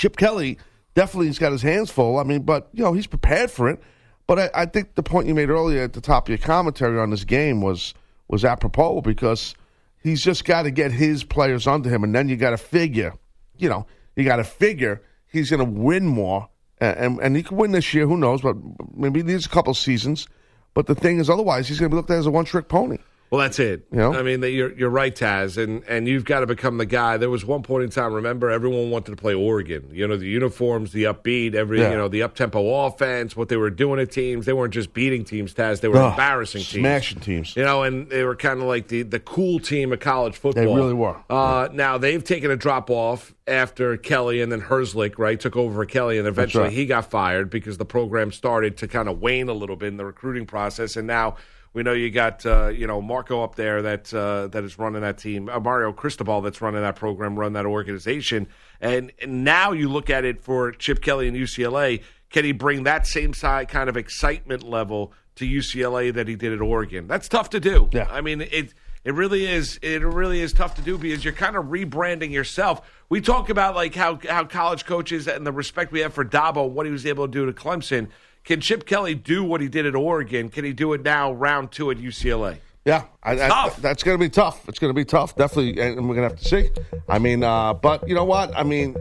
[0.00, 0.56] Chip Kelly
[0.94, 2.18] definitely has got his hands full.
[2.18, 3.82] I mean, but you know he's prepared for it.
[4.26, 6.98] But I, I think the point you made earlier at the top of your commentary
[6.98, 7.92] on this game was
[8.26, 9.54] was apropos because
[10.02, 13.12] he's just got to get his players under him, and then you got to figure,
[13.58, 13.86] you know,
[14.16, 16.48] you got to figure he's going to win more,
[16.80, 18.06] and, and he could win this year.
[18.06, 18.40] Who knows?
[18.40, 18.56] But
[18.94, 20.26] maybe he needs a couple seasons.
[20.72, 22.68] But the thing is, otherwise, he's going to be looked at as a one trick
[22.68, 22.96] pony.
[23.30, 23.86] Well, that's it.
[23.92, 24.12] You know?
[24.12, 27.16] I mean, you're you're right, Taz, and and you've got to become the guy.
[27.16, 28.12] There was one point in time.
[28.12, 29.88] Remember, everyone wanted to play Oregon.
[29.92, 31.90] You know, the uniforms, the upbeat, every Yeah.
[31.90, 33.36] you know, the up tempo offense.
[33.36, 35.54] What they were doing at teams, they weren't just beating teams.
[35.54, 37.54] Taz, they were Ugh, embarrassing teams, smashing teams.
[37.54, 40.64] You know, and they were kind of like the the cool team of college football.
[40.64, 41.16] They really were.
[41.30, 45.72] Uh, Now they've taken a drop off after Kelly and then Helfrich, right, took over
[45.72, 46.72] for Kelly, and eventually right.
[46.72, 49.98] he got fired because the program started to kind of wane a little bit in
[49.98, 51.36] the recruiting process, and now.
[51.72, 55.02] We know you got uh, you know Marco up there that uh, that is running
[55.02, 58.48] that team, uh, Mario Cristobal that's running that program, run that organization,
[58.80, 62.02] and, and now you look at it for Chip Kelly and UCLA.
[62.30, 66.52] Can he bring that same side kind of excitement level to UCLA that he did
[66.52, 67.06] at Oregon?
[67.06, 67.88] That's tough to do.
[67.92, 68.08] Yeah.
[68.10, 68.74] I mean it.
[69.02, 69.78] It really is.
[69.80, 72.82] It really is tough to do because you're kind of rebranding yourself.
[73.08, 76.68] We talk about like how how college coaches and the respect we have for Dabo,
[76.68, 78.08] what he was able to do to Clemson.
[78.44, 80.48] Can Chip Kelly do what he did at Oregon?
[80.48, 82.58] Can he do it now, round two at UCLA?
[82.84, 83.76] Yeah, I, I- tough.
[83.82, 84.66] that's going to be tough.
[84.68, 86.70] It's going to be tough, definitely, and we're going to have to see.
[87.08, 88.56] I mean, uh, but you know what?
[88.56, 88.96] I mean,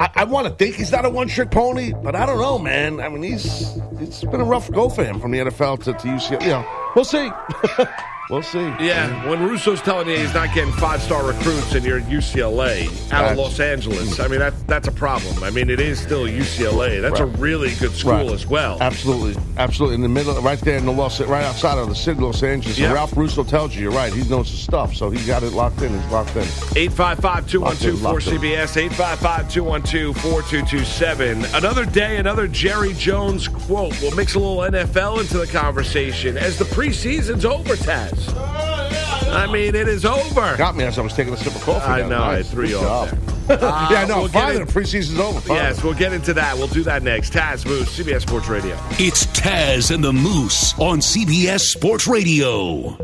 [0.00, 3.00] I, I want to think he's not a one-trick pony, but I don't know, man.
[3.00, 5.98] I mean, he's it's been a rough go for him from the NFL to, to
[6.08, 6.42] UCLA.
[6.42, 7.30] You know, we'll see.
[8.32, 8.58] we'll see.
[8.80, 12.88] Yeah, when Russo's telling you he's not getting five star recruits and you're at UCLA
[13.12, 15.44] out of Los Angeles, I mean that's that's a problem.
[15.44, 17.00] I mean it is still UCLA.
[17.00, 18.30] That's a really good school Right.
[18.30, 18.78] as well.
[18.80, 19.96] Absolutely, absolutely.
[19.96, 22.42] In the middle, right there in the Los, right outside of the city of Los
[22.42, 22.78] Angeles.
[22.78, 22.92] Yeah.
[22.92, 24.12] Ralph Russo tells you, you're right.
[24.12, 25.92] He knows his stuff, so he got it locked in.
[25.92, 26.42] He's locked in.
[26.76, 31.44] 855 212 Locked in, locked 4CBS, 855 212 4227.
[31.54, 34.00] Another day, another Jerry Jones quote.
[34.00, 38.21] We'll mix a little NFL into the conversation as the preseason's over, Taz.
[38.28, 40.56] I mean, it is over.
[40.56, 41.86] Got me as I was taking a sip of coffee.
[41.86, 42.08] I there.
[42.08, 42.50] know, I Nice.
[42.50, 43.18] threw you off job.
[43.48, 43.58] there.
[43.60, 44.56] yeah, no, we'll get fine.
[44.56, 45.40] in- The preseason's over.
[45.40, 45.56] Fine.
[45.56, 46.56] Yes, we'll get into that.
[46.56, 47.32] We'll do that next.
[47.32, 48.76] Taz Moose, CBS Sports Radio.
[48.98, 52.96] It's Taz and the Moose on CBS Sports Radio.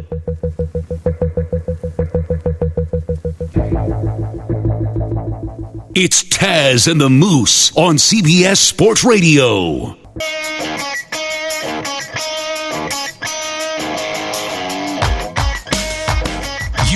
[5.94, 9.97] It's Taz and the Moose on CBS Sports Radio.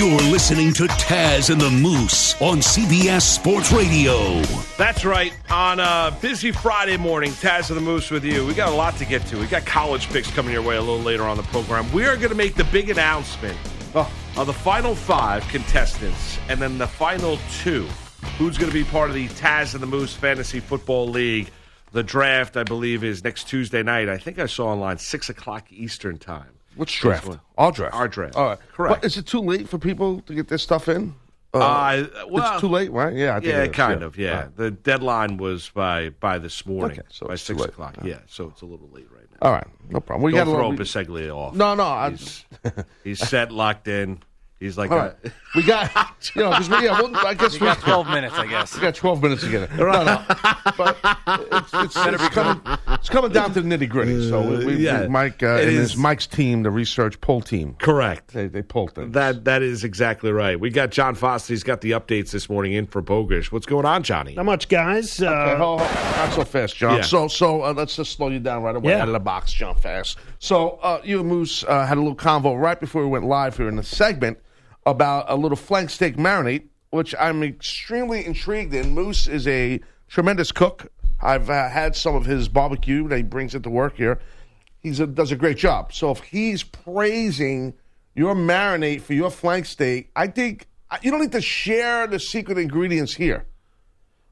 [0.03, 4.41] You're listening to Taz and the Moose on CBS Sports Radio.
[4.77, 5.31] That's right.
[5.49, 8.45] On a busy Friday morning, Taz and the Moose with you.
[8.45, 9.37] We got a lot to get to.
[9.39, 11.89] We got college picks coming your way a little later on the program.
[11.93, 13.57] We are going to make the big announcement
[13.95, 17.87] of the final five contestants and then the final two.
[18.37, 21.49] Who's going to be part of the Taz and the Moose Fantasy Football League?
[21.93, 24.09] The draft, I believe, is next Tuesday night.
[24.09, 26.59] I think I saw online six o'clock Eastern time.
[26.75, 27.27] Which draft?
[27.27, 27.39] one.
[27.57, 27.95] Our draft.
[27.95, 28.35] Our draft.
[28.35, 28.59] All right.
[28.73, 29.01] Correct.
[29.01, 31.15] But is it too late for people to get this stuff in?
[31.53, 33.13] Uh, well, it's too late, right?
[33.13, 34.17] Yeah, I think Yeah, kind of.
[34.17, 34.57] Yeah, right.
[34.57, 37.95] the deadline was by by this morning, Okay, so by six o'clock.
[38.01, 39.37] All Yeah, so it's a little late right now.
[39.47, 40.23] All right, no problem.
[40.23, 40.83] We got a throw little.
[40.85, 41.53] Biseglia off.
[41.53, 42.43] No, no, he's,
[43.03, 44.19] he's set, locked in.
[44.59, 45.15] He's like, a- right.
[45.55, 45.91] We got,
[46.35, 48.75] you know, because we, yeah, well, I guess we got 12 minutes, I guess.
[48.75, 49.71] We got 12 minutes to get it.
[49.75, 50.23] No, no.
[50.77, 54.29] But it's, it's, it's, coming, it's coming down to the nitty gritty.
[54.29, 55.91] So we, we, Yeah, Mike uh, it and is.
[55.91, 58.33] his Mike's team, the research poll team, correct.
[58.33, 59.13] they, they pulled things.
[59.13, 60.59] That that is exactly right.
[60.59, 61.53] We got John Foster.
[61.53, 63.51] He's got the updates this morning in for Bogish.
[63.51, 64.33] What's going on, Johnny?
[64.35, 65.21] Not much, guys.
[65.21, 66.95] Uh, Okay, hold- hold- not so fast, John.
[66.97, 67.01] Yeah.
[67.03, 69.01] So, so uh, let's just slow you down right away Yeah.
[69.01, 69.75] out of the box, John.
[69.75, 70.17] Fast.
[70.39, 73.57] So, uh, you and Moose uh, had a little convo right before we went live
[73.57, 74.39] here in the segment
[74.85, 78.91] about a little flank steak marinade, which I'm extremely intrigued in.
[78.93, 80.91] Moose is a tremendous cook.
[81.21, 84.19] I've uh, had some of his barbecue that he brings into work here.
[84.81, 85.93] He does a great job.
[85.93, 87.73] So, if he's praising
[88.15, 92.19] your marinade for your flank steak, I think uh, you don't need to share the
[92.19, 93.45] secret ingredients here.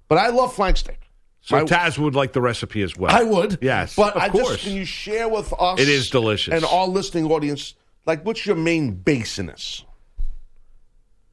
[0.10, 1.10] But I love flank steak.
[1.40, 3.16] so My- Taz would like the recipe as well.
[3.16, 3.60] I would.
[3.62, 4.50] Yes, But of I course.
[4.50, 6.54] just can you share with us It is delicious.
[6.54, 9.86] and our listening audience, like what's your main base in this?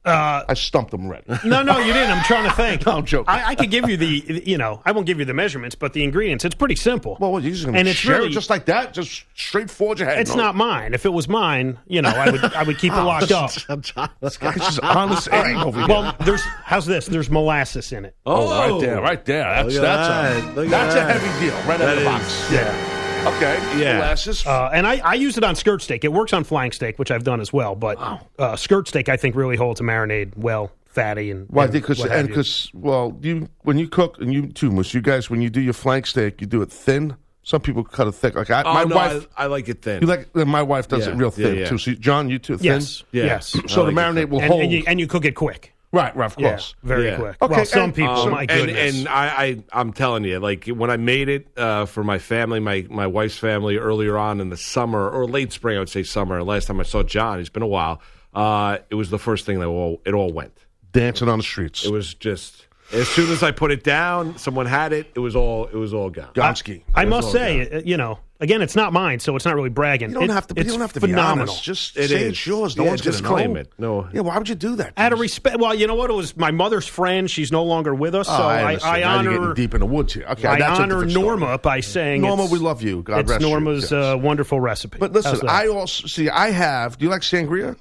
[0.05, 1.25] Uh, I stumped them already.
[1.47, 2.11] no, no, you didn't.
[2.11, 2.85] I'm trying to think.
[2.85, 3.25] No, I'm joking.
[3.27, 5.93] I, I could give you the, you know, I won't give you the measurements, but
[5.93, 6.45] the ingredients.
[6.45, 7.17] It's pretty simple.
[7.19, 9.69] well, what, you're just gonna And it's share really- it just like that, just straight
[9.69, 10.19] forward your head.
[10.19, 10.43] it's No.
[10.43, 10.93] not mine.
[10.93, 13.51] If it was mine, you know, I would, I would keep it locked up.
[14.21, 15.87] It's just honest aim over here.
[15.87, 17.05] Well, there's how's this?
[17.05, 18.15] There's molasses in it.
[18.25, 19.43] oh, right there, right there.
[19.43, 20.57] That's that's that.
[20.57, 21.09] a that's that.
[21.09, 22.51] a heavy deal, right out That of the is, box.
[22.51, 22.98] yeah.
[23.25, 23.59] Okay.
[23.79, 23.97] Yeah.
[23.97, 24.45] Molasses.
[24.45, 26.03] Uh, and I, I use it on skirt steak.
[26.03, 27.75] It works on flank steak, which I've done as well.
[27.75, 27.97] But
[28.39, 31.85] uh, skirt steak, I think, really holds a marinade well fatty and Well, I think
[31.85, 35.41] because and because well, you when you cook and you too, Moose, you guys when
[35.41, 37.15] you do your flank steak, you do it thin.
[37.43, 38.35] Some people cut it thick.
[38.35, 40.01] Like I, Oh, my no, wife, I, I like it thin.
[40.01, 41.65] you like my wife does Yeah, it real thin yeah.
[41.69, 41.77] too.
[41.77, 42.65] So, John, you too thin.
[42.65, 43.25] yes, Yeah.
[43.25, 43.47] yes.
[43.67, 44.61] So I the like marinade will and, hold.
[44.63, 45.73] and you and you cook it quick.
[45.91, 46.75] Right, right, of Yeah, course.
[46.83, 47.15] very Yeah.
[47.17, 47.37] quick.
[47.41, 48.97] Okay, well, some and- people, Um, my and, goodness.
[48.99, 52.59] and I, I, I'm telling you, like when I made it uh, for my family,
[52.59, 56.03] my my wife's family earlier on in the summer or late spring, I would say
[56.03, 56.43] summer.
[56.43, 58.01] Last time I saw John, it's been a while.
[58.33, 60.53] Uh, it was the first thing that all it all went.
[60.91, 61.85] Dancing on the streets.
[61.85, 65.11] It was just as soon as I put it down, someone had it.
[65.15, 66.29] It was all it was all gone.
[66.33, 66.81] Gonski.
[66.95, 69.69] I That's must say, uh, you know, again, it's not mine, so it's not really
[69.69, 70.09] bragging.
[70.09, 70.53] You don't It- have to.
[70.57, 71.45] It's you don't have to phenomenal.
[71.45, 71.63] be honest.
[71.63, 72.29] Just It say is.
[72.31, 72.77] it's yours.
[72.77, 73.59] No Yeah, one's just claim know.
[73.59, 73.71] it.
[73.77, 74.07] No.
[74.13, 74.21] Yeah.
[74.21, 74.93] Why would you do that?
[74.97, 76.09] Out of respect, well, you know what?
[76.09, 77.29] It was my mother's friend.
[77.29, 78.95] She's no longer with us, Oh, so I, understand.
[78.95, 80.25] I Now you're honor deep in the woods here.
[80.31, 81.25] Okay, I that's a honor different story.
[81.39, 83.01] Norma by saying Norma, it's- we love you.
[83.03, 83.49] God it's rest you.
[83.49, 83.91] Norma's Yes.
[83.91, 84.97] uh, wonderful recipe.
[84.99, 85.47] But listen.
[85.47, 86.29] I also see.
[86.29, 86.97] I have.
[86.97, 87.75] Do you like sangria?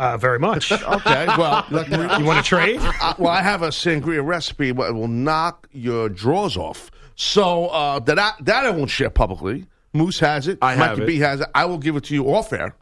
[0.00, 0.70] uh, very much.
[0.72, 1.26] Okay.
[1.36, 2.80] Well, like, you want to trade?
[2.80, 6.92] Uh, well, I have a sangria recipe that will knock your drawers off.
[7.16, 9.66] So uh, that I, that I won't share publicly.
[9.98, 10.58] Moose has it.
[10.62, 11.06] I have Mikey it.
[11.06, 11.48] B has it.
[11.54, 12.74] I will give it to you off air,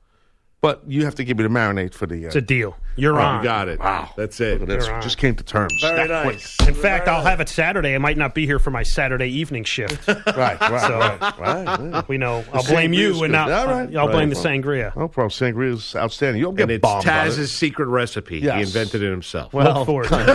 [0.61, 2.25] but you have to give me the marinade for the.
[2.25, 2.77] Uh, It's a deal.
[2.99, 3.39] You're Oh, on.
[3.39, 3.79] you got it.
[3.79, 4.09] Wow.
[4.17, 4.59] That's it.
[4.59, 4.87] Look at this.
[4.87, 5.03] You're on.
[5.03, 5.71] Just came to terms.
[5.83, 6.37] Very That quick.
[6.37, 6.57] nice.
[6.67, 7.95] In fact, I'll have it Saturday.
[7.95, 10.07] I might not be here for my Saturday evening shift.
[10.09, 11.65] Right, right, So- right, right.
[11.81, 12.03] yeah.
[12.09, 12.43] We know.
[12.55, 13.23] I'll blame sangria's you good.
[13.25, 13.51] and not.
[13.53, 13.97] All right.
[13.97, 14.43] I'll blame Right.
[14.43, 14.97] the sangria.
[14.97, 15.29] No problem.
[15.29, 16.41] Sangria is outstanding.
[16.41, 18.41] You'll get And it's bombed on Taz's secret recipe.
[18.41, 18.67] He Yes.
[18.69, 19.53] invented it himself.
[19.53, 20.29] Well, Look forward to it.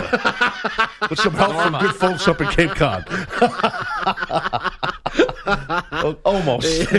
[1.02, 1.10] it.
[1.10, 3.08] With some help from good folks up in Cape Cod.
[6.26, 6.90] Almost.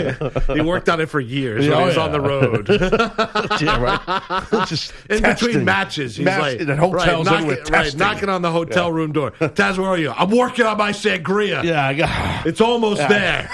[0.53, 2.03] he worked on it for years Yeah, when he oh, was yeah.
[2.03, 2.69] on the road.
[3.61, 4.67] yeah, right.
[4.67, 5.47] Just In testing.
[5.49, 9.31] between matches, he's Match- like, in hotels right, right, knocking on the hotel room door.
[9.31, 10.11] Taz, where are you?
[10.11, 11.63] I'm working on my sangria.
[11.63, 12.45] Yeah, I got.
[12.45, 13.49] It's almost there.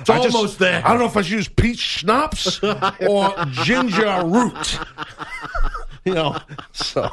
[0.00, 0.82] It's I just- almost there.
[0.84, 2.60] I don't know if I should use peach schnapps
[3.08, 4.78] or ginger root.
[6.04, 6.36] you know,
[6.72, 7.10] so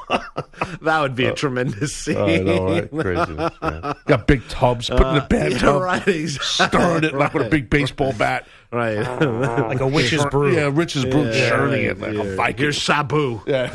[0.84, 2.17] That would be a uh, tremendous scene.
[2.17, 2.91] I know, right?
[2.91, 3.96] Craziness, man.
[4.06, 6.08] Got big tubs, put in the uh, bathtub, Yeah, right.
[6.08, 6.80] exactly.
[6.80, 8.48] stirring it like with a big baseball bat.
[8.72, 8.98] Right.
[8.98, 10.56] like a witch's brew.
[10.56, 12.58] Yeah, witch's brew, Yeah, churning right, it like a Viking.
[12.63, 13.41] Here's Sabu.
[13.48, 13.69] Yeah.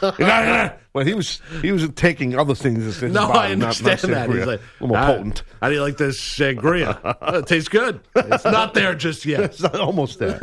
[0.92, 4.30] well, he was he was taking other things No, body, I not- understand not that.
[4.30, 5.42] He's like, a little more "Ah, potent.
[5.60, 6.98] How do you like this sangria?
[7.20, 8.00] "Oh, it tastes good.
[8.16, 9.40] It's not there just yet.
[9.40, 10.38] It's not almost there.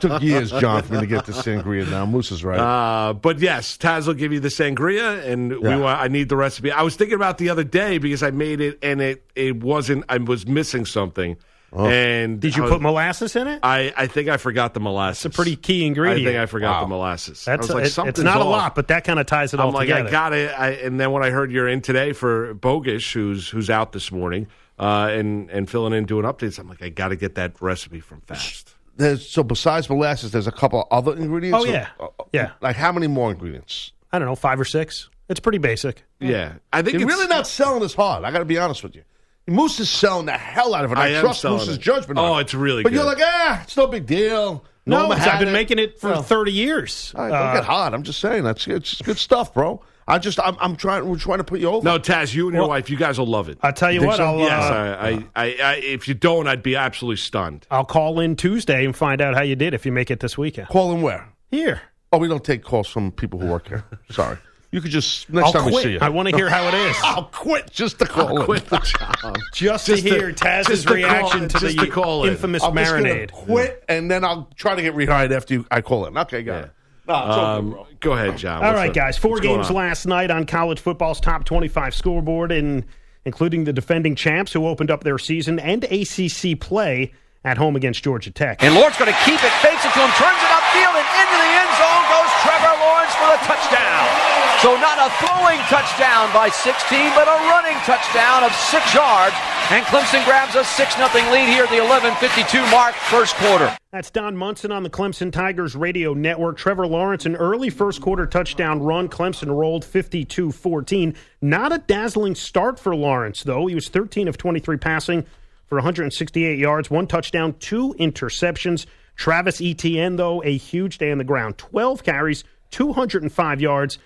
[0.00, 1.88] Took years, John, for me to get to sangria.
[1.90, 2.58] Now Moose is right.
[2.58, 6.36] Uh, but yes, Taz will give you the sangria, and we want, I need the
[6.36, 6.70] recipe.
[6.72, 10.04] I was thinking about the other day because I made it and it it wasn't.
[10.08, 11.36] I was missing something.
[11.72, 11.86] Oh.
[11.86, 13.60] And Did you I was- put molasses in it?
[13.62, 15.24] I, I think I forgot the molasses.
[15.26, 16.26] It's a pretty key ingredient.
[16.26, 16.80] I think I forgot Wow.
[16.82, 17.46] the molasses.
[17.46, 19.54] I That's was like, it- it's something's not a lot, but that kind of ties
[19.54, 20.08] it all I'm like, together.
[20.08, 20.50] I got it.
[20.58, 24.10] I, and then when I heard you're in today for Bogish, who's who's out this
[24.10, 27.60] morning, uh, and and filling in doing updates, I'm like, I got to get that
[27.62, 28.74] recipe from Fast.
[28.96, 31.64] there's so besides molasses, there's a couple other ingredients.
[31.64, 31.88] Oh, yeah.
[32.00, 32.50] Uh, uh, Yeah.
[32.60, 33.92] Like how many more ingredients?
[34.12, 35.08] I don't know, five or six.
[35.28, 36.02] It's pretty basic.
[36.18, 38.24] Yeah, I think You're it's really not selling this hard.
[38.24, 39.02] I got to be honest with you.
[39.50, 40.98] Moose is selling the hell out of it.
[40.98, 41.80] I, I trust Moose's it.
[41.80, 42.18] judgment.
[42.18, 42.42] Oh, it.
[42.42, 42.90] it's really good.
[42.90, 44.64] But you're like, ah, it's no big deal.
[44.86, 47.12] No, Norma I've had been making it for Well, 30 years.
[47.16, 47.92] all right, Uh, don't get hot.
[47.94, 49.82] I'm just saying that's it's good stuff, bro.
[50.08, 51.06] I just I'm, I'm trying.
[51.08, 51.84] We're trying to put you over.
[51.84, 53.58] No, Taz, you and your Well, wife, you guys will love it.
[53.62, 54.24] I'll tell you Think what, so?
[54.24, 57.66] I'll, yes, uh, I, I, I, I, if you don't, I'd be absolutely stunned.
[57.70, 60.36] I'll call in Tuesday and find out how you did if you make it this
[60.38, 60.68] weekend.
[60.68, 61.28] Call him where?
[61.50, 61.82] Here.
[62.12, 63.84] Oh, we don't take calls from people who work here.
[64.10, 64.36] Sorry.
[64.72, 65.92] You could just next I'll time we see quit.
[65.94, 65.98] you.
[66.00, 66.96] I want to hear how it is.
[67.04, 68.44] I'll quit just to call him.
[68.44, 69.36] Quit the job.
[69.52, 72.62] Just, Just to to- hear Taz's just to call- reaction to the to call infamous
[72.62, 73.32] I'm just marinade.
[73.32, 75.66] quit, and then I'll try to get rehired after you.
[75.72, 76.16] I call him.
[76.16, 76.70] Okay, got it.
[77.08, 77.86] No, Um, bro.
[77.98, 78.58] go ahead, John.
[78.62, 78.94] All What's right, up?
[78.94, 79.18] guys.
[79.18, 82.84] Four What's games last night on college football's top 25 scoreboard, and
[83.24, 87.12] including the defending champs who opened up their season and ACC play
[87.44, 88.62] at home against Georgia Tech.
[88.62, 91.36] And Lawrence going to keep it, fakes it to him, turns it upfield, and into
[91.42, 94.39] the end zone goes Trevor Lawrence for the touchdown.
[94.62, 99.34] So not a throwing touchdown by 16, but a running touchdown of six yards.
[99.70, 103.74] And Clemson grabs a 6 0 lead here at the 11.52 mark, first quarter.
[103.90, 106.58] That's Don Munson on the Clemson Tigers radio network.
[106.58, 109.08] Trevor Lawrence, an early first quarter touchdown run.
[109.08, 111.14] Clemson rolled 52 14.
[111.40, 113.66] Not a dazzling start for Lawrence, though.
[113.66, 115.24] He was 13 of 23 passing
[115.68, 118.84] for 168 yards, one touchdown, two interceptions.
[119.16, 123.98] Travis Etienne, though, a huge day on the ground 12 carries, 205 yards,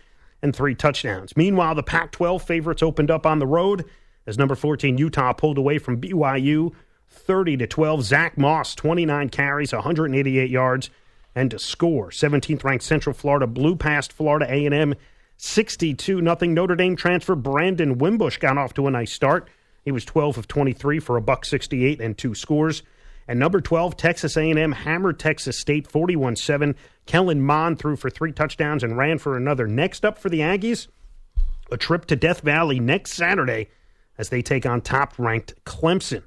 [0.44, 1.37] and three touchdowns.
[1.37, 3.87] Meanwhile, the Pac 12 favorites opened up on the road
[4.26, 6.72] as number 14 Utah pulled away from BYU
[7.09, 8.04] 30 to 12.
[8.04, 10.90] Zach Moss, 29 carries, 188 yards,
[11.35, 12.11] and to score.
[12.11, 14.94] 17th ranked Central Florida blew past Florida A&M
[15.38, 16.52] 62 nothing.
[16.54, 19.48] Notre Dame transfer Brandon Wimbush got off to a nice start.
[19.83, 22.83] He was 12 of 23 for a buck 68 and two scores.
[23.27, 26.75] And number 12, Texas A&M hammered Texas State 41-7.
[27.07, 29.67] Kellen Mond threw for three touchdowns and ran for another.
[29.67, 30.89] Next up for the Aggies,
[31.71, 33.69] a trip to Death Valley next Saturday
[34.19, 36.23] as they take on top-ranked Clemson.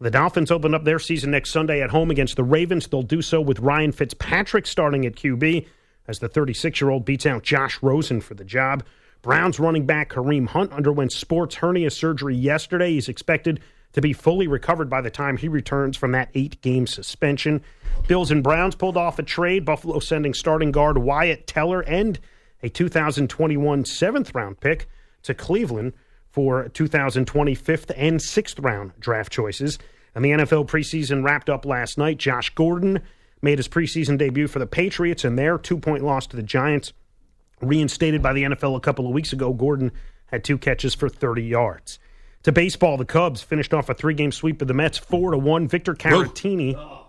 [0.00, 2.86] The Dolphins open up their season next Sunday at home against the Ravens.
[2.86, 5.66] They'll do so with Ryan Fitzpatrick starting at QB
[6.08, 8.84] as the 36 year old beats out Josh Rosen for the job.
[9.22, 12.92] Browns running back Kareem Hunt underwent sports hernia surgery yesterday.
[12.92, 13.60] He's expected
[13.94, 17.62] to be fully recovered by the time he returns from that eight game suspension.
[18.06, 22.18] Bills and Browns pulled off a trade, Buffalo sending starting guard Wyatt Teller and
[22.62, 24.86] a 2021 seventh round pick
[25.22, 25.94] to Cleveland
[26.30, 29.78] for 2020 fifth and sixth round draft choices.
[30.14, 32.18] And the NFL preseason wrapped up last night.
[32.18, 33.00] Josh Gordon
[33.42, 36.92] made his preseason debut for the Patriots and their two point loss to the Giants.
[37.60, 39.92] Reinstated by the NFL a couple of weeks ago, Gordon
[40.26, 41.98] had two catches for 30 yards.
[42.44, 45.38] To baseball, the Cubs finished off a three game sweep of the Mets, 4 to
[45.38, 45.68] 1.
[45.68, 47.00] Victor Caratini.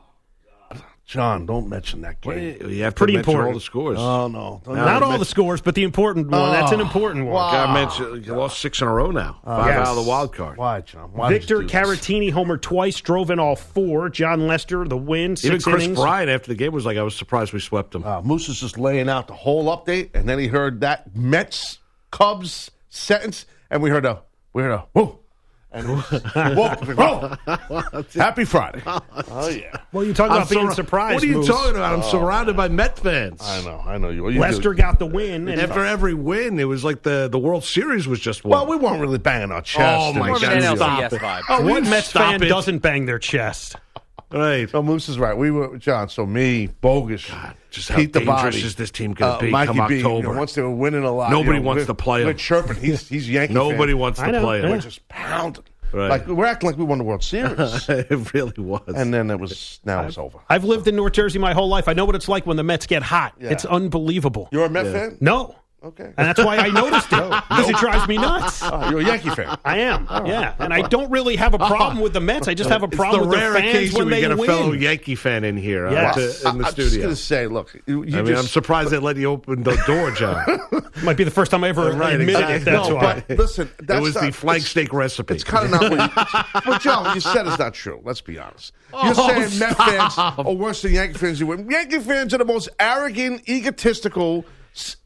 [1.06, 2.58] John, don't mention that game.
[2.68, 3.48] You have to Pretty important.
[3.50, 4.00] all the scores.
[4.00, 6.52] Oh no, Don't Not all Mets- the scores, but the important one.
[6.52, 7.36] That's an important one.
[7.36, 9.40] Got to mention you lost six in a row now.
[9.46, 9.88] Five Yes.
[9.88, 10.58] out of the wild card.
[10.58, 11.12] Why, John?
[11.14, 11.76] Why did Victor you do this?
[12.08, 14.10] Caratini homered twice, drove in all four.
[14.10, 16.00] Jon Lester, the win, six Even Kris innings.
[16.00, 18.04] Bryant after the game was like, I was surprised we swept them.
[18.04, 21.78] Uh, Moose is just laying out the whole update, and then he heard that Mets
[22.10, 25.20] Cubs sentence, and we heard a we heard a whoa,
[25.76, 25.88] and
[26.56, 26.70] whoa,
[27.48, 28.04] whoa.
[28.16, 28.82] Happy Friday.
[28.88, 31.16] Oh, oh yeah, Well, you talk about being surra- surprised.
[31.16, 31.48] What are you Moose.
[31.48, 31.94] talking about?
[31.94, 33.42] I'm oh, surrounded by Met fans.
[33.44, 34.30] I know, I know you.
[34.30, 35.48] you Lester do- got the win.
[35.50, 38.52] And After every win, it was like the, the World Series was just won.
[38.52, 40.02] Well, we weren't really banging our oh, chest.
[40.02, 41.22] Oh, my and- God, NLCS stop it.
[41.22, 41.42] vibe.
[41.50, 42.48] Oh, what we Mets stop fan it.
[42.48, 43.76] doesn't bang their chest?
[44.36, 44.70] Right.
[44.70, 45.36] So Moose is right.
[45.38, 46.10] We were John.
[46.10, 47.30] So me, bogus,
[47.72, 49.98] just how Pete the dangerous body, is this team gonna uh, be Mikey come B,
[49.98, 50.38] you know, October?
[50.38, 52.28] once they were winning a lot, Nobody you know, wants we're- to play 'em.
[52.28, 52.76] We're chirping.
[52.76, 53.54] He's he's Yankee.
[53.54, 54.00] Nobody fan.
[54.00, 54.66] wants I to know, play yeah.
[54.66, 54.72] him.
[54.72, 55.64] We're just pounding.
[55.94, 56.10] Right.
[56.10, 58.82] Like we're acting like we won the World Series, it really was.
[58.88, 60.40] and then it was now it's over.
[60.50, 61.88] I've lived in North Jersey my whole life.
[61.88, 63.34] I know what it's like when the Mets get hot.
[63.40, 63.52] Yeah.
[63.52, 64.50] It's unbelievable.
[64.52, 65.18] You're a Met fan?
[65.22, 65.56] No.
[65.86, 66.06] Okay.
[66.06, 67.16] And that's why I noticed it.
[67.56, 68.62] Because it drives me nuts.
[68.64, 69.56] Oh, you're a Yankee fan.
[69.64, 70.08] I am.
[70.26, 70.56] Yeah.
[70.60, 72.48] And I don't really have a problem with the Mets.
[72.48, 74.32] I just have a problem the with their rare fans occasion when we they get
[74.32, 74.48] a win.
[74.48, 76.42] fellow Yankee fan in here uh, Yes.
[76.42, 76.66] to- in the studio.
[76.66, 79.16] I, am just gonna say, look, you, you I mean, just, I'm surprised they let
[79.18, 80.44] you open the door, John.
[81.04, 82.56] Might be the first time I ever Right, admitted exactly.
[82.56, 82.66] it.
[82.66, 83.24] That's no, why.
[83.28, 85.36] but listen, that's it was not, the flank steak recipe.
[85.36, 86.00] It's kind of not what
[86.56, 86.62] you.
[86.72, 88.02] But John, what you said is not true.
[88.04, 88.74] Let's be honest.
[88.92, 91.40] You're Oh, saying Met fans are worse than Yankee fans.
[91.40, 91.70] You win.
[91.70, 94.46] Yankee fans are the most arrogant, egotistical, s-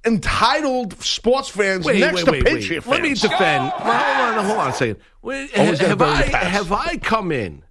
[0.05, 2.87] entitled sports fans wait, next wait, to wait, wait.
[2.87, 3.21] Let me fans.
[3.21, 3.63] defend.
[3.79, 4.97] Well, hold on, hold on a second.
[5.21, 7.63] Wait, Always have, I, have I come in?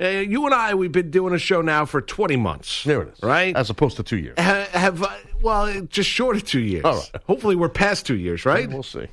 [0.00, 2.84] Uh, you and I, we've been doing a show now for 20 months.
[2.84, 3.22] There it is.
[3.22, 3.54] Right?
[3.54, 4.38] As opposed to two years.
[4.38, 6.84] Ha- have I, well, just short of two years.
[6.84, 7.10] All right.
[7.26, 8.68] Hopefully, we're past two years, right?
[8.68, 9.06] We'll see.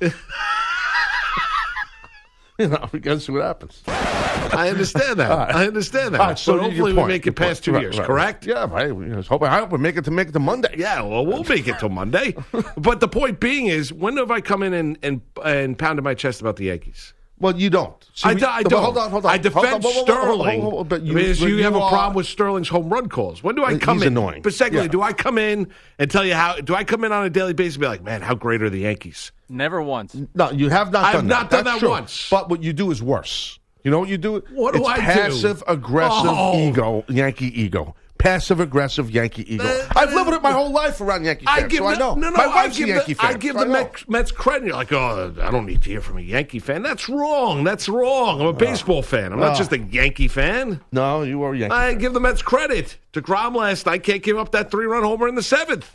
[2.64, 3.82] you know, we got to see what happens.
[3.86, 5.30] I understand that.
[5.40, 5.54] Right.
[5.54, 6.18] I understand that.
[6.18, 8.46] Right, so but hopefully, we make it past two Right, years, correct?
[8.46, 8.94] Yeah, right.
[8.94, 10.74] We hope, I hope we make it to make it to Monday.
[10.76, 12.34] Yeah, well, we'll make it till Monday.
[12.76, 16.14] but the point being is, when have I come in and and, and pounded my
[16.14, 17.14] chest about the Yankees?
[17.38, 17.96] Well, you don't.
[18.14, 18.82] See, I, do, I don't.
[18.82, 19.32] Hold on, hold on.
[19.32, 20.84] I defend Sterling.
[20.86, 23.42] But you, you, have a problem with Sterling's home run calls.
[23.42, 24.08] When do I He's come in?
[24.08, 24.42] annoying.
[24.42, 24.88] But secondly, Yeah.
[24.88, 25.68] do I come in
[25.98, 26.56] and tell you how?
[26.56, 28.68] Do I come in on a daily basis and be like, man, how great are
[28.68, 29.32] the Yankees?
[29.50, 30.16] Never once.
[30.34, 31.34] No, you have not I've done that.
[31.34, 31.88] not done That's that true.
[31.90, 32.28] once.
[32.30, 33.58] But what you do is worse.
[33.82, 34.42] You know what you do?
[34.52, 35.02] What do it's I do?
[35.02, 36.68] passive aggressive Oh.
[36.68, 37.94] ego, Yankee ego.
[38.18, 39.64] Passive aggressive Yankee ego.
[39.64, 41.94] Uh, I've lived with it my whole life around Yankee fans, I give so I
[41.94, 42.14] the- know.
[42.14, 43.34] No, no, my I wife's give a Yankee the, fan.
[43.34, 43.72] I give so the know.
[43.72, 44.66] Mets, Mets credit.
[44.66, 46.82] You're like, oh, I don't need to hear from a Yankee fan.
[46.82, 47.64] That's wrong.
[47.64, 48.42] That's wrong.
[48.42, 49.32] I'm a baseball fan.
[49.32, 50.82] I'm not just a Yankee fan.
[50.92, 51.74] No, you are a Yankee.
[51.74, 51.98] I fan.
[51.98, 52.98] give the Mets credit.
[53.14, 55.88] DeGrom last night can't give up that three run homer in the seventh.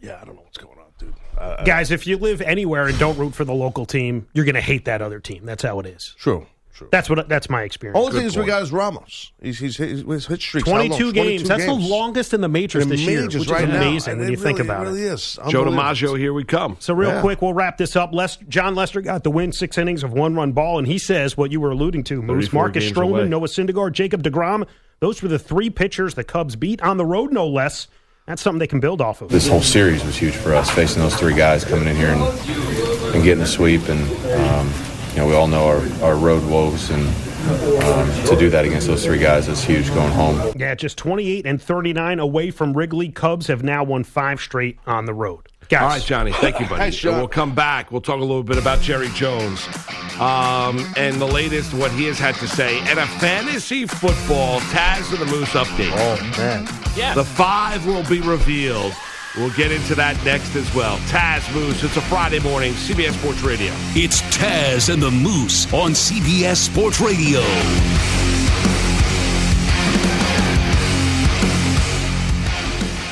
[0.00, 0.77] Yeah, I don't know what's going on, dude.
[1.38, 4.54] Uh, Guys, if you live anywhere and don't root for the local team, you're going
[4.54, 5.44] to hate that other team.
[5.46, 6.14] That's how it is.
[6.18, 6.88] true, true.
[6.90, 7.28] That's what.
[7.28, 7.98] That's my experience.
[7.98, 9.32] Only thing is we got is Ramos.
[9.42, 10.66] He's, he's, his, his hit streak.
[10.66, 10.88] how long?
[10.88, 11.48] 22 games.
[11.48, 14.20] That's the longest in the majors In this year, majors which right is amazing And
[14.20, 14.90] when it you think about it.
[14.90, 14.92] it.
[14.92, 15.38] really is.
[15.48, 16.76] Joe DiMaggio, here we come.
[16.80, 17.20] So real Yeah.
[17.20, 18.12] quick, we'll wrap this up.
[18.12, 21.36] Les- Jon Lester got the win, six innings of one run ball, and he says
[21.36, 23.28] what you were alluding to: Moose, Marcus games Stroman, away.
[23.28, 24.66] Noah Syndergaard, Jacob deGrom.
[25.00, 27.86] Those were the three pitchers the Cubs beat on the road, no less.
[28.28, 29.30] That's something they can build off of.
[29.30, 32.22] This whole series was huge for us, facing those three guys coming in here and,
[33.14, 33.88] and getting a sweep.
[33.88, 34.02] And,
[34.34, 34.70] um,
[35.12, 37.08] you know, we all know our, our road woes, and
[37.82, 40.52] um, to do that against those three guys is huge going home.
[40.56, 43.08] Yeah, just 28 and 39 away from Wrigley.
[43.08, 45.48] Cubs have now won five straight on the road.
[45.70, 46.32] Guys, All right, Johnny.
[46.32, 46.80] Thank you, buddy.
[46.80, 47.16] Thanks, John.
[47.16, 47.90] We'll come back.
[47.90, 49.66] We'll talk a little bit about Jerry Jones
[50.20, 55.12] um, and the latest what he has had to say, and a fantasy football Taz
[55.12, 55.92] of the Moose update.
[55.94, 56.66] Oh man,
[56.96, 57.14] yeah.
[57.14, 58.92] The five will be revealed.
[59.36, 60.96] We'll get into that next as well.
[61.10, 61.84] Taz Moose.
[61.84, 62.72] It's a Friday morning.
[62.72, 63.72] CBS Sports Radio.
[63.94, 67.40] It's Taz and the Moose on CBS Sports Radio.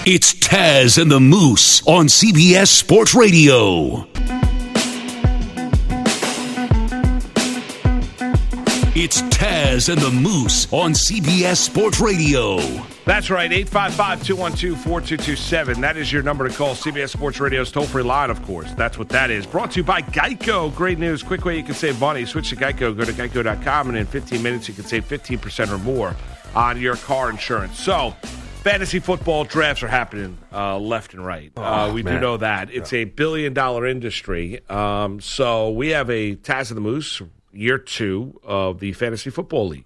[0.08, 4.06] It's Taz and the Moose on CBS Sports Radio.
[8.98, 12.56] It's Taz and the Moose on CBS Sports Radio.
[13.04, 15.82] That's right, 855 212 4227.
[15.82, 16.74] That is your number to call.
[16.74, 18.72] CBS Sports Radio's toll free line, of course.
[18.72, 19.46] That's what that is.
[19.46, 20.74] Brought to you by Geico.
[20.74, 21.22] Great news.
[21.22, 22.24] Quick way you can save money.
[22.24, 22.96] Switch to Geico.
[22.96, 26.16] Go to geico.com, and in 15 minutes, you can save 15% or more
[26.54, 27.78] on your car insurance.
[27.78, 28.12] So,
[28.62, 31.52] fantasy football drafts are happening uh, left and right.
[31.54, 32.70] uh, we do know that.
[32.70, 34.66] It's a billion dollar industry.
[34.70, 37.20] Um, so, we have a Taz of the Moose,
[37.56, 39.84] year two of the Fantasy Football League.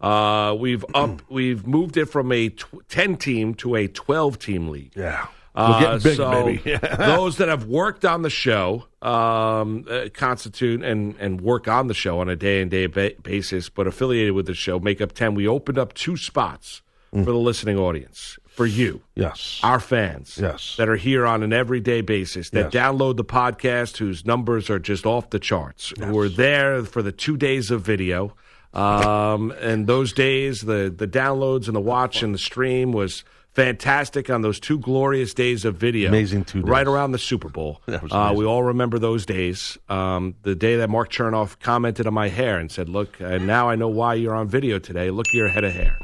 [0.00, 4.68] Uh, we've up, we've moved it from a tw- ten team to a twelve team
[4.68, 4.92] league.
[4.94, 5.26] Yeah.
[5.54, 10.84] Uh, We're getting big, so those that have worked on the show um, uh, constitute
[10.84, 14.46] and and work on the show on a day and day basis, but affiliated with
[14.46, 15.34] the show make up ten.
[15.34, 17.24] We opened up two spots Mm.
[17.24, 19.60] for the listening audience for you, Yes.
[19.62, 20.74] our fans, Yes.
[20.76, 22.82] that are here on an everyday basis that Yes.
[22.82, 27.12] download the podcast, whose numbers are just off the charts, who are there for the
[27.12, 28.34] two days of video.
[28.74, 34.28] Um, and those days, the the downloads and the watch and the stream was fantastic
[34.28, 36.08] on those two glorious days of video.
[36.08, 36.68] Amazing two days.
[36.68, 37.80] right around the Super Bowl.
[38.10, 39.78] Uh, we all remember those days.
[39.88, 43.68] Um, the day that Mark Chernoff commented on my hair and said, "Look, and now
[43.70, 45.10] I know why you're on video today.
[45.10, 45.96] Look at your head of hair."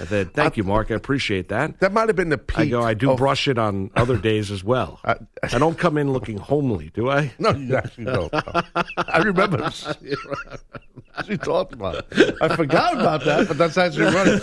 [0.00, 0.90] I said, "Thank you, Mark.
[0.90, 2.58] I appreciate that." That might have been the peak.
[2.58, 2.82] I go.
[2.82, 5.00] I do of- brush it on other days as well.
[5.04, 7.32] I, I- don't come in looking homely, do I?
[7.38, 8.32] No, you actually don't.
[8.96, 9.70] I remember.
[11.26, 12.34] She talked about it.
[12.40, 14.40] I forgot about that, but that's actually right.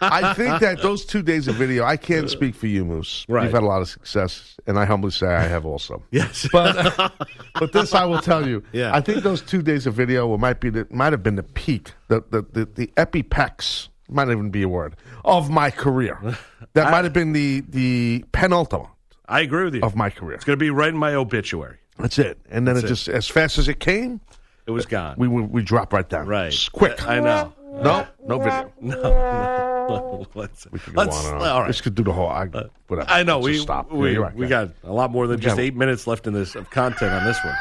[0.00, 3.26] I think that those two days of video, I can't speak for you, Moose.
[3.28, 3.44] Right.
[3.44, 6.02] You've had a lot of success, and I humbly say I have also.
[6.12, 6.48] Yes.
[6.52, 7.12] But
[7.58, 8.62] but this I will tell you.
[8.72, 8.94] Yeah.
[8.94, 11.42] I think those two days of video were- might be the, might have been the
[11.42, 16.18] peak, the the the, the epipex might even be a word of my career.
[16.72, 18.88] That might have been the the penultimate
[19.28, 19.80] I agree with you.
[19.82, 20.34] of my career.
[20.34, 21.78] It's going to be right in my obituary.
[21.98, 22.38] That's it.
[22.50, 22.94] And then That's it it.
[22.94, 24.20] just as fast as it came,
[24.66, 25.14] It was gone.
[25.16, 26.26] we we, we drop right down.
[26.26, 26.54] right.
[26.72, 27.06] Quick.
[27.08, 27.54] I know.
[27.82, 28.72] No, no video.
[28.82, 29.00] No.
[29.02, 30.26] no.
[30.34, 31.48] Let's, We could go let's, on and on.
[31.48, 31.66] all right.
[31.68, 32.28] This could do the whole.
[32.28, 33.08] I, uh, whatever.
[33.10, 33.90] I know Let's we stop.
[33.90, 36.54] we, Yeah, right, we got a lot more than just eight minutes left in this
[36.56, 37.56] of content on this one.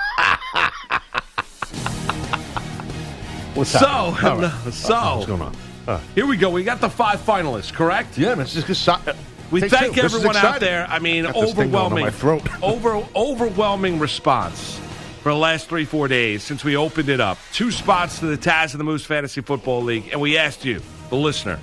[3.54, 4.52] What's so right.
[4.74, 5.56] so What's going on?
[5.88, 6.50] Uh, here we go.
[6.50, 8.18] We got the five finalists, correct?
[8.18, 8.42] yeah, man.
[8.42, 8.90] It's just
[9.52, 10.02] We Take thank two.
[10.02, 10.88] Everyone out there.
[10.90, 12.48] I mean, Got this thing going overwhelming, my throat.
[12.64, 14.80] over overwhelming response
[15.22, 17.38] for the last three four days since we opened it up.
[17.52, 20.82] Two spots to the Taz and the Moose Fantasy Football League, and we asked you,
[21.10, 21.60] the listener,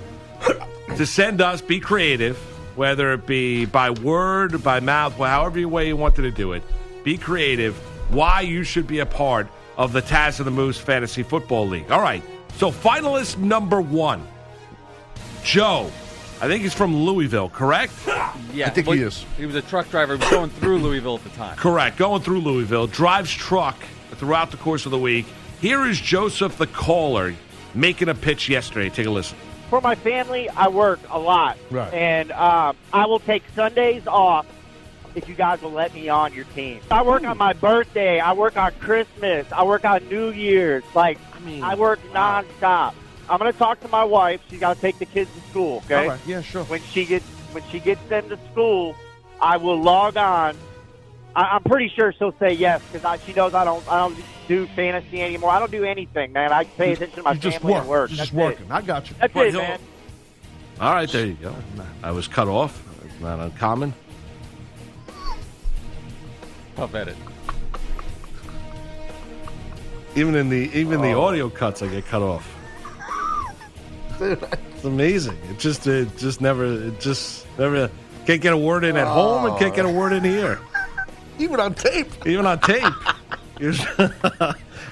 [0.95, 1.61] to send us.
[1.61, 2.37] Be creative,
[2.77, 6.63] whether it be by word, by mouth, however way you wanted to do it.
[7.03, 7.75] Be creative.
[8.09, 9.47] Why you should be a part
[9.77, 11.91] of the Taz and the Moose Fantasy Football League.
[11.91, 12.23] All right.
[12.57, 14.25] So finalist number one,
[15.43, 15.91] Joe.
[16.41, 17.93] I think he's from Louisville, correct?
[18.51, 19.25] Yeah, I think he is.
[19.37, 20.13] He was a truck driver.
[20.15, 21.55] He was going through Louisville at the time.
[21.57, 21.97] Correct.
[21.97, 23.75] Going through Louisville, drives truck
[24.11, 25.25] throughout the course of the week.
[25.59, 27.33] Here is Joseph the caller
[27.73, 28.89] making a pitch yesterday.
[28.89, 29.35] Take a listen.
[29.71, 31.91] for my family, I work a lot, Right.
[31.95, 34.45] and um, I will take Sundays off
[35.15, 36.79] if you guys will let me on your team.
[36.91, 38.19] I work on my birthday.
[38.19, 39.47] I work on Christmas.
[39.51, 40.83] I work on New Year's.
[40.93, 42.93] Like I, mean, work nonstop.
[43.29, 44.41] I'm gonna talk to my wife.
[44.49, 45.77] She's got to take the kids to school.
[45.85, 45.95] Okay.
[45.95, 46.19] All right.
[46.25, 46.63] Yeah, sure.
[46.65, 48.95] When she gets when she gets them to school,
[49.41, 50.57] I will log on.
[51.35, 54.17] I, I'm pretty sure she'll say yes because she knows I don't I don't
[54.47, 55.51] do fantasy anymore.
[55.51, 56.51] I don't do anything, man.
[56.51, 57.81] I pay attention to my You just family work.
[57.81, 58.09] and work.
[58.09, 58.71] You're That's just working.
[58.71, 59.15] I got you.
[59.15, 59.19] It.
[59.19, 59.79] That's Well, it, man.
[60.79, 61.55] All right, there you go.
[61.77, 62.83] Oh, I was cut off.
[63.01, 63.93] That's not uncommon.
[66.75, 67.15] Tough edit.
[70.15, 72.49] Even in the even the audio cuts, I get cut off.
[74.83, 75.37] It's amazing.
[75.49, 77.89] It just it just never it just never
[78.25, 80.59] can't get a word in at home and can't get a word in here.
[81.39, 82.07] Even on tape.
[82.25, 82.83] Even on tape.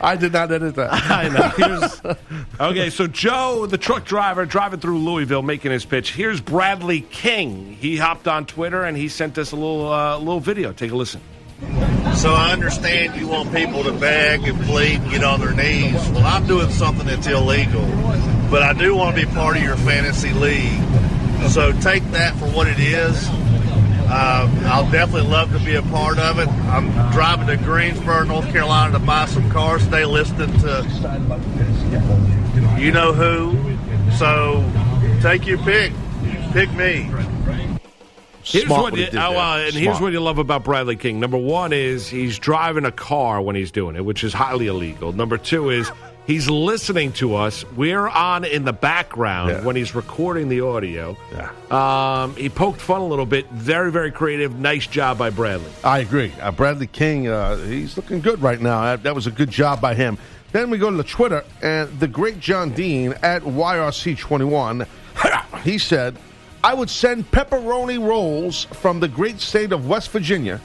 [0.02, 0.94] I did not edit that.
[1.12, 1.50] I know.
[1.58, 2.18] Here's,
[2.60, 6.14] okay, so Joe, the truck driver, driving through Louisville, making his pitch.
[6.14, 7.74] Here's Bradley King.
[7.74, 10.72] He hopped on Twitter and he sent us a little uh, little video.
[10.72, 11.22] Take a listen.
[12.16, 15.94] So I understand you want people to beg and plead and get on their knees.
[16.10, 17.86] Well, I'm doing something that's illegal,
[18.50, 20.82] but I do want to be part of your fantasy league.
[21.50, 23.28] So take that for what it is.
[24.14, 26.48] Uh, I'll definitely love to be a part of it.
[26.48, 29.84] I'm driving to Greensboro, North Carolina to buy some cars.
[29.84, 30.84] Stay listening to
[32.78, 33.78] you know who.
[34.18, 34.70] So
[35.22, 35.94] take your pick.
[36.52, 37.10] Pick me.
[38.44, 40.64] Here's Smart what what you, he did oh, uh, and here's what you love about
[40.64, 41.20] Bradley King.
[41.20, 45.14] Number one is he's driving a car when he's doing it, which is highly illegal.
[45.14, 45.92] Number two is
[46.28, 47.66] He's listening to us.
[47.72, 49.64] We're on in the background Yeah.
[49.64, 51.18] when he's recording the audio.
[51.34, 51.52] Yeah.
[52.24, 53.50] Um, he poked fun a little bit.
[53.50, 54.58] Very, very creative.
[54.58, 55.72] Nice job by Bradley.
[55.84, 56.32] I agree.
[56.40, 58.82] Uh, Bradley King, uh, he's looking good right now.
[58.84, 60.18] That, that was a good job by him.
[60.52, 64.86] Then we go to the Twitter, and the great John Dean at YRC21,
[65.64, 66.18] he said,
[66.64, 70.62] I would send pepperoni rolls from the great state of West Virginia.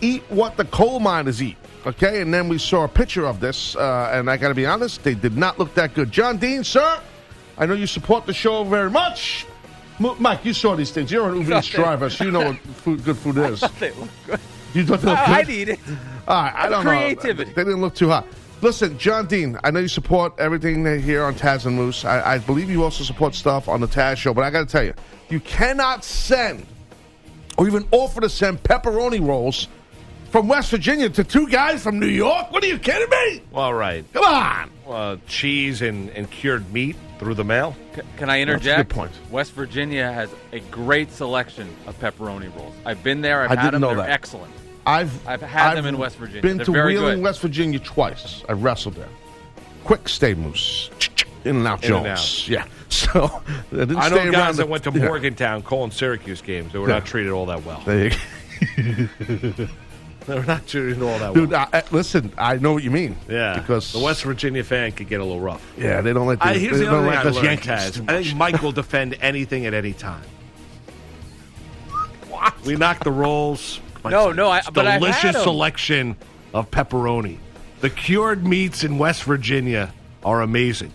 [0.00, 1.56] Eat what the coal miners eat.
[1.86, 4.64] Okay, and then we saw a picture of this, uh, and I got to be
[4.64, 6.10] honest, they did not look that good.
[6.10, 6.98] John Dean, sir,
[7.58, 9.46] I know you support the show very much.
[10.00, 11.12] M- Mike, you saw these things.
[11.12, 13.60] You're an Uber Eats driver, so you know what food, good food is.
[13.78, 14.40] They look good.
[14.72, 15.48] You thought they looked I, good?
[15.48, 15.78] I'd eat it.
[16.26, 16.90] All right, I don't know.
[16.90, 17.50] Creativity.
[17.50, 17.54] know.
[17.54, 18.26] They didn't look too hot.
[18.62, 22.06] Listen, John Dean, I know you support everything here on Taz and Moose.
[22.06, 24.72] I, I believe you also support stuff on the Taz show, but I got to
[24.72, 24.94] tell you,
[25.30, 26.66] you cannot send
[27.56, 29.68] or even offer to send pepperoni rolls
[30.30, 32.50] from West Virginia to two guys from New York.
[32.50, 33.42] What are you kidding me?
[33.54, 34.04] All right.
[34.12, 34.70] Come on.
[34.86, 37.76] Uh, cheese and, and cured meat through the mail.
[37.94, 38.88] C- Can I That's a interject?
[38.88, 39.12] good point.
[39.30, 42.74] West Virginia has a great selection of pepperoni rolls.
[42.84, 43.42] I've been there.
[43.42, 43.80] I've I had didn't them.
[43.82, 44.10] know They're that.
[44.10, 44.52] excellent.
[44.86, 46.42] I've I've had them I've in West Virginia.
[46.42, 47.24] Been They're to very Wheeling, good.
[47.24, 48.42] West Virginia twice.
[48.48, 49.08] I wrestled there.
[49.84, 50.90] Quick stay moose.
[51.44, 52.48] In and out In and Jones.
[52.48, 52.66] Yeah.
[52.90, 53.42] So
[53.72, 55.06] I didn't I stay know around guys the- that went to yeah.
[55.06, 56.72] Morgantown calling Syracuse games.
[56.72, 56.94] They were Yeah.
[56.94, 57.80] not treated all that well.
[57.84, 58.10] There you
[60.26, 61.68] They were not treated all that Dude, well.
[61.72, 63.16] I, I- listen, I know what you mean.
[63.28, 65.62] Yeah, Because the West Virginia fan could get a little rough.
[65.76, 67.34] Yeah, they don't like the, I, here's they the don't other thing like I us
[67.34, 67.94] learned, Yankees Taz.
[67.96, 68.34] too I think much.
[68.52, 70.22] Mike will defend anything at any time.
[72.64, 73.80] We knocked the rolls.
[74.04, 75.42] No, no, I- It's but I've delicious had 'em.
[75.42, 76.16] selection
[76.52, 77.38] of pepperoni.
[77.80, 79.92] The cured meats in West Virginia
[80.24, 80.92] are amazing.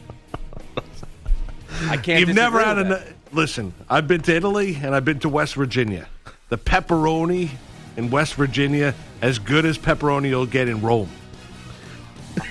[1.83, 2.19] I can't.
[2.19, 3.73] You've never had disagree a listen.
[3.89, 6.07] I've been to Italy and I've been to West Virginia.
[6.49, 7.49] The pepperoni
[7.97, 11.09] in West Virginia as good as pepperoni you'll get in Rome.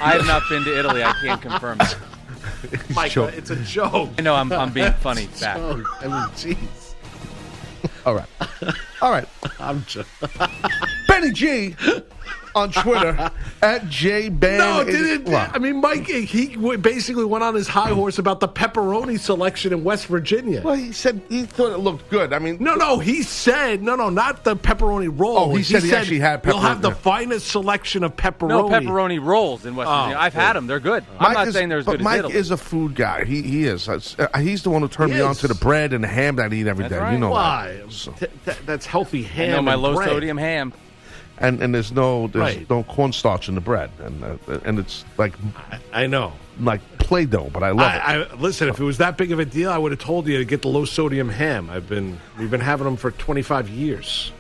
[0.01, 1.03] I have not been to Italy.
[1.03, 1.97] I can't confirm it.
[2.95, 3.33] Mike, joke.
[3.35, 4.11] it's a joke.
[4.19, 5.57] I know I'm, I'm being funny back.
[5.57, 5.87] Joke.
[6.01, 6.95] I mean, jeez.
[8.05, 8.29] All right.
[9.03, 9.29] All right.
[9.59, 10.09] I'm just.
[11.07, 11.75] Benny G
[12.59, 13.31] on Twitter
[13.63, 14.59] at jeeban.
[14.59, 15.33] No, didn't.
[15.33, 19.85] I mean, Mike, he basically went on his high horse about the pepperoni selection in
[19.85, 20.61] West Virginia.
[20.63, 22.33] Well, he said he thought it looked good.
[22.33, 25.39] I mean, No, no, he said no, no, not the pepperoni roll.
[25.39, 26.49] Oh, he said he actually had Pepperoni.
[26.53, 28.49] You'll have the finest selection of pepperoni.
[28.49, 30.17] No pepperoni rolls in West Oh, Virginia.
[30.19, 30.41] I've good.
[30.41, 30.67] had them.
[30.67, 31.05] They're good.
[31.19, 32.35] I'm not is- saying they're as but good Mike as Italy.
[32.35, 33.25] is a food guy.
[33.25, 33.89] He he is.
[33.89, 33.99] Uh,
[34.41, 36.53] he's the one who turned He me on to the bread and the ham that
[36.53, 36.91] I eat every day.
[36.91, 37.19] That's You right.
[37.21, 37.81] know Why?
[37.85, 37.93] that.
[37.93, 39.51] So- Th- th- that's healthy I ham.
[39.53, 40.09] know my and low bread.
[40.09, 40.73] sodium ham.
[41.41, 42.71] And and there's no there's Right.
[42.71, 45.35] no cornstarch in the bread, and uh, and it's like
[45.93, 46.33] I know.
[46.61, 47.99] like Play-Doh, but I love it.
[48.09, 48.69] I, I listen.
[48.69, 50.63] If it was that big of a deal, I would have told you to get
[50.63, 51.71] the low sodium ham.
[51.71, 54.33] I've been we've been having them for 25 years.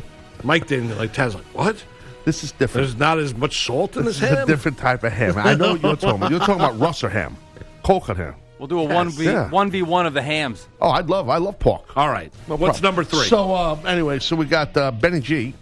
[0.43, 1.13] Mike didn't like.
[1.15, 1.83] Taz like what?
[2.25, 2.87] This is different.
[2.89, 4.47] There's not as much salt in This this is a ham.
[4.47, 5.35] different type of ham.
[5.39, 6.31] I know what you're talking about.
[6.31, 7.37] You're talking about Russer ham,
[7.83, 8.35] cold cut ham.
[8.59, 10.67] We'll do a one v one v one of the hams.
[10.81, 11.97] Oh, I'd love I love pork.
[11.97, 12.33] All right.
[12.49, 12.97] No What's problem.
[12.97, 13.27] number three?
[13.29, 15.55] So uh, anyway, so we got uh, Benny G,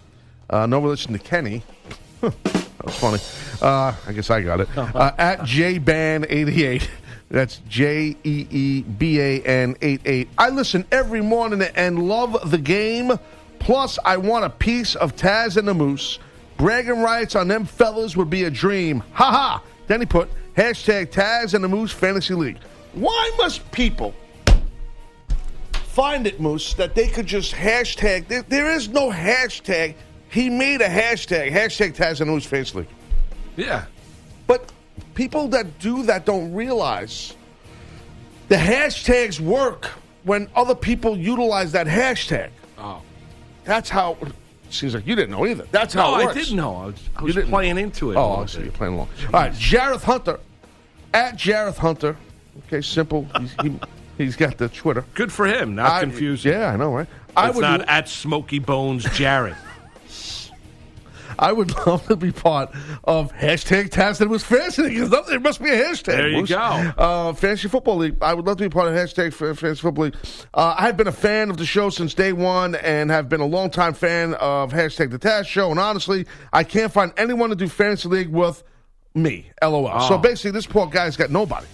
[0.49, 1.63] uh, no relation to Kenny.
[2.77, 3.19] That was funny.
[3.59, 4.69] Uh, I guess I got it.
[4.77, 6.87] Uh, at jeeban88.
[7.29, 10.29] That's J E E B A N 88.
[10.37, 13.11] I listen every morning and love the game.
[13.59, 16.19] Plus, I want a piece of Taz and the Moose.
[16.57, 19.03] Bragging rights on them fellas would be a dream.
[19.13, 19.63] Ha ha.
[19.87, 22.59] Then he put hashtag Taz and the Moose Fantasy League.
[22.93, 24.13] Why must people
[25.73, 28.27] find it, Moose, that they could just hashtag?
[28.27, 29.95] There, there is no hashtag.
[30.29, 32.87] He made a hashtag, hashtag Taz and Moose Fantasy League.
[33.55, 33.85] yeah.
[34.45, 34.71] But
[35.13, 37.33] people that do that don't realize
[38.47, 39.87] the hashtags work
[40.23, 42.49] when other people utilize that hashtag.
[42.77, 43.01] Oh.
[43.65, 44.17] That's how.
[44.69, 45.65] Seems like you didn't know either.
[45.71, 46.75] That's how No, it I didn't know.
[46.75, 48.15] I was, I was playing into it.
[48.15, 48.63] Oh, I see.
[48.63, 49.09] You're playing along.
[49.27, 50.39] All right, Jareth Hunter
[51.13, 52.17] at Jareth Hunter.
[52.67, 53.27] Okay, simple.
[53.39, 53.79] He's, he,
[54.17, 55.05] he's got the Twitter.
[55.13, 55.75] Good for him.
[55.75, 56.51] Not I- confusing.
[56.51, 57.07] Yeah, I know, right?
[57.35, 59.55] I It's would, not at Smoky Bones Jared.
[61.39, 62.69] I would love to be part
[63.03, 66.05] of hashtag Taz that was fantasy because there must be a hashtag.
[66.05, 66.49] There you Moose.
[66.49, 66.57] go.
[66.57, 68.17] Uh, fantasy football league.
[68.21, 70.15] I would love to be part of hashtag fa- fantasy football league.
[70.53, 73.45] Uh, I've been a fan of the show since day one and have been a
[73.45, 75.71] longtime fan of hashtag the Taz show.
[75.71, 78.63] And honestly, I can't find anyone to do fantasy league with
[79.13, 79.49] me.
[79.61, 80.01] LOL.
[80.07, 80.17] So Oh.
[80.17, 81.65] basically, this poor guy's got nobody.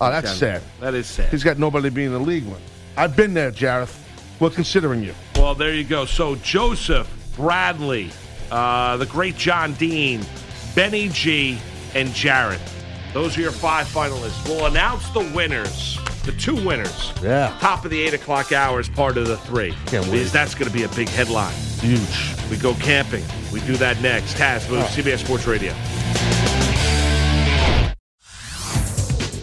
[0.00, 0.60] Oh, that's sad.
[0.80, 1.30] That is sad.
[1.30, 2.60] He's got nobody to be in the league with.
[2.96, 4.00] I've been there, Jareth.
[4.40, 5.14] We're considering you.
[5.36, 6.04] Well, there you go.
[6.04, 8.10] So Joseph, Bradley,
[8.54, 10.24] uh, the great John Dean,
[10.76, 11.58] Benny G,
[11.94, 12.60] and Jared.
[13.12, 14.48] Those are your five finalists.
[14.48, 17.12] We'll announce the winners, the two winners.
[17.20, 17.56] Yeah.
[17.60, 19.74] Top of the eight o'clock hour is part of the three.
[19.86, 20.12] Can't wait.
[20.12, 21.54] Because that's going to be a big headline.
[21.80, 22.34] Huge.
[22.50, 23.24] We go camping.
[23.52, 24.36] We do that next.
[24.36, 25.74] Taz, move, CBS Sports Radio.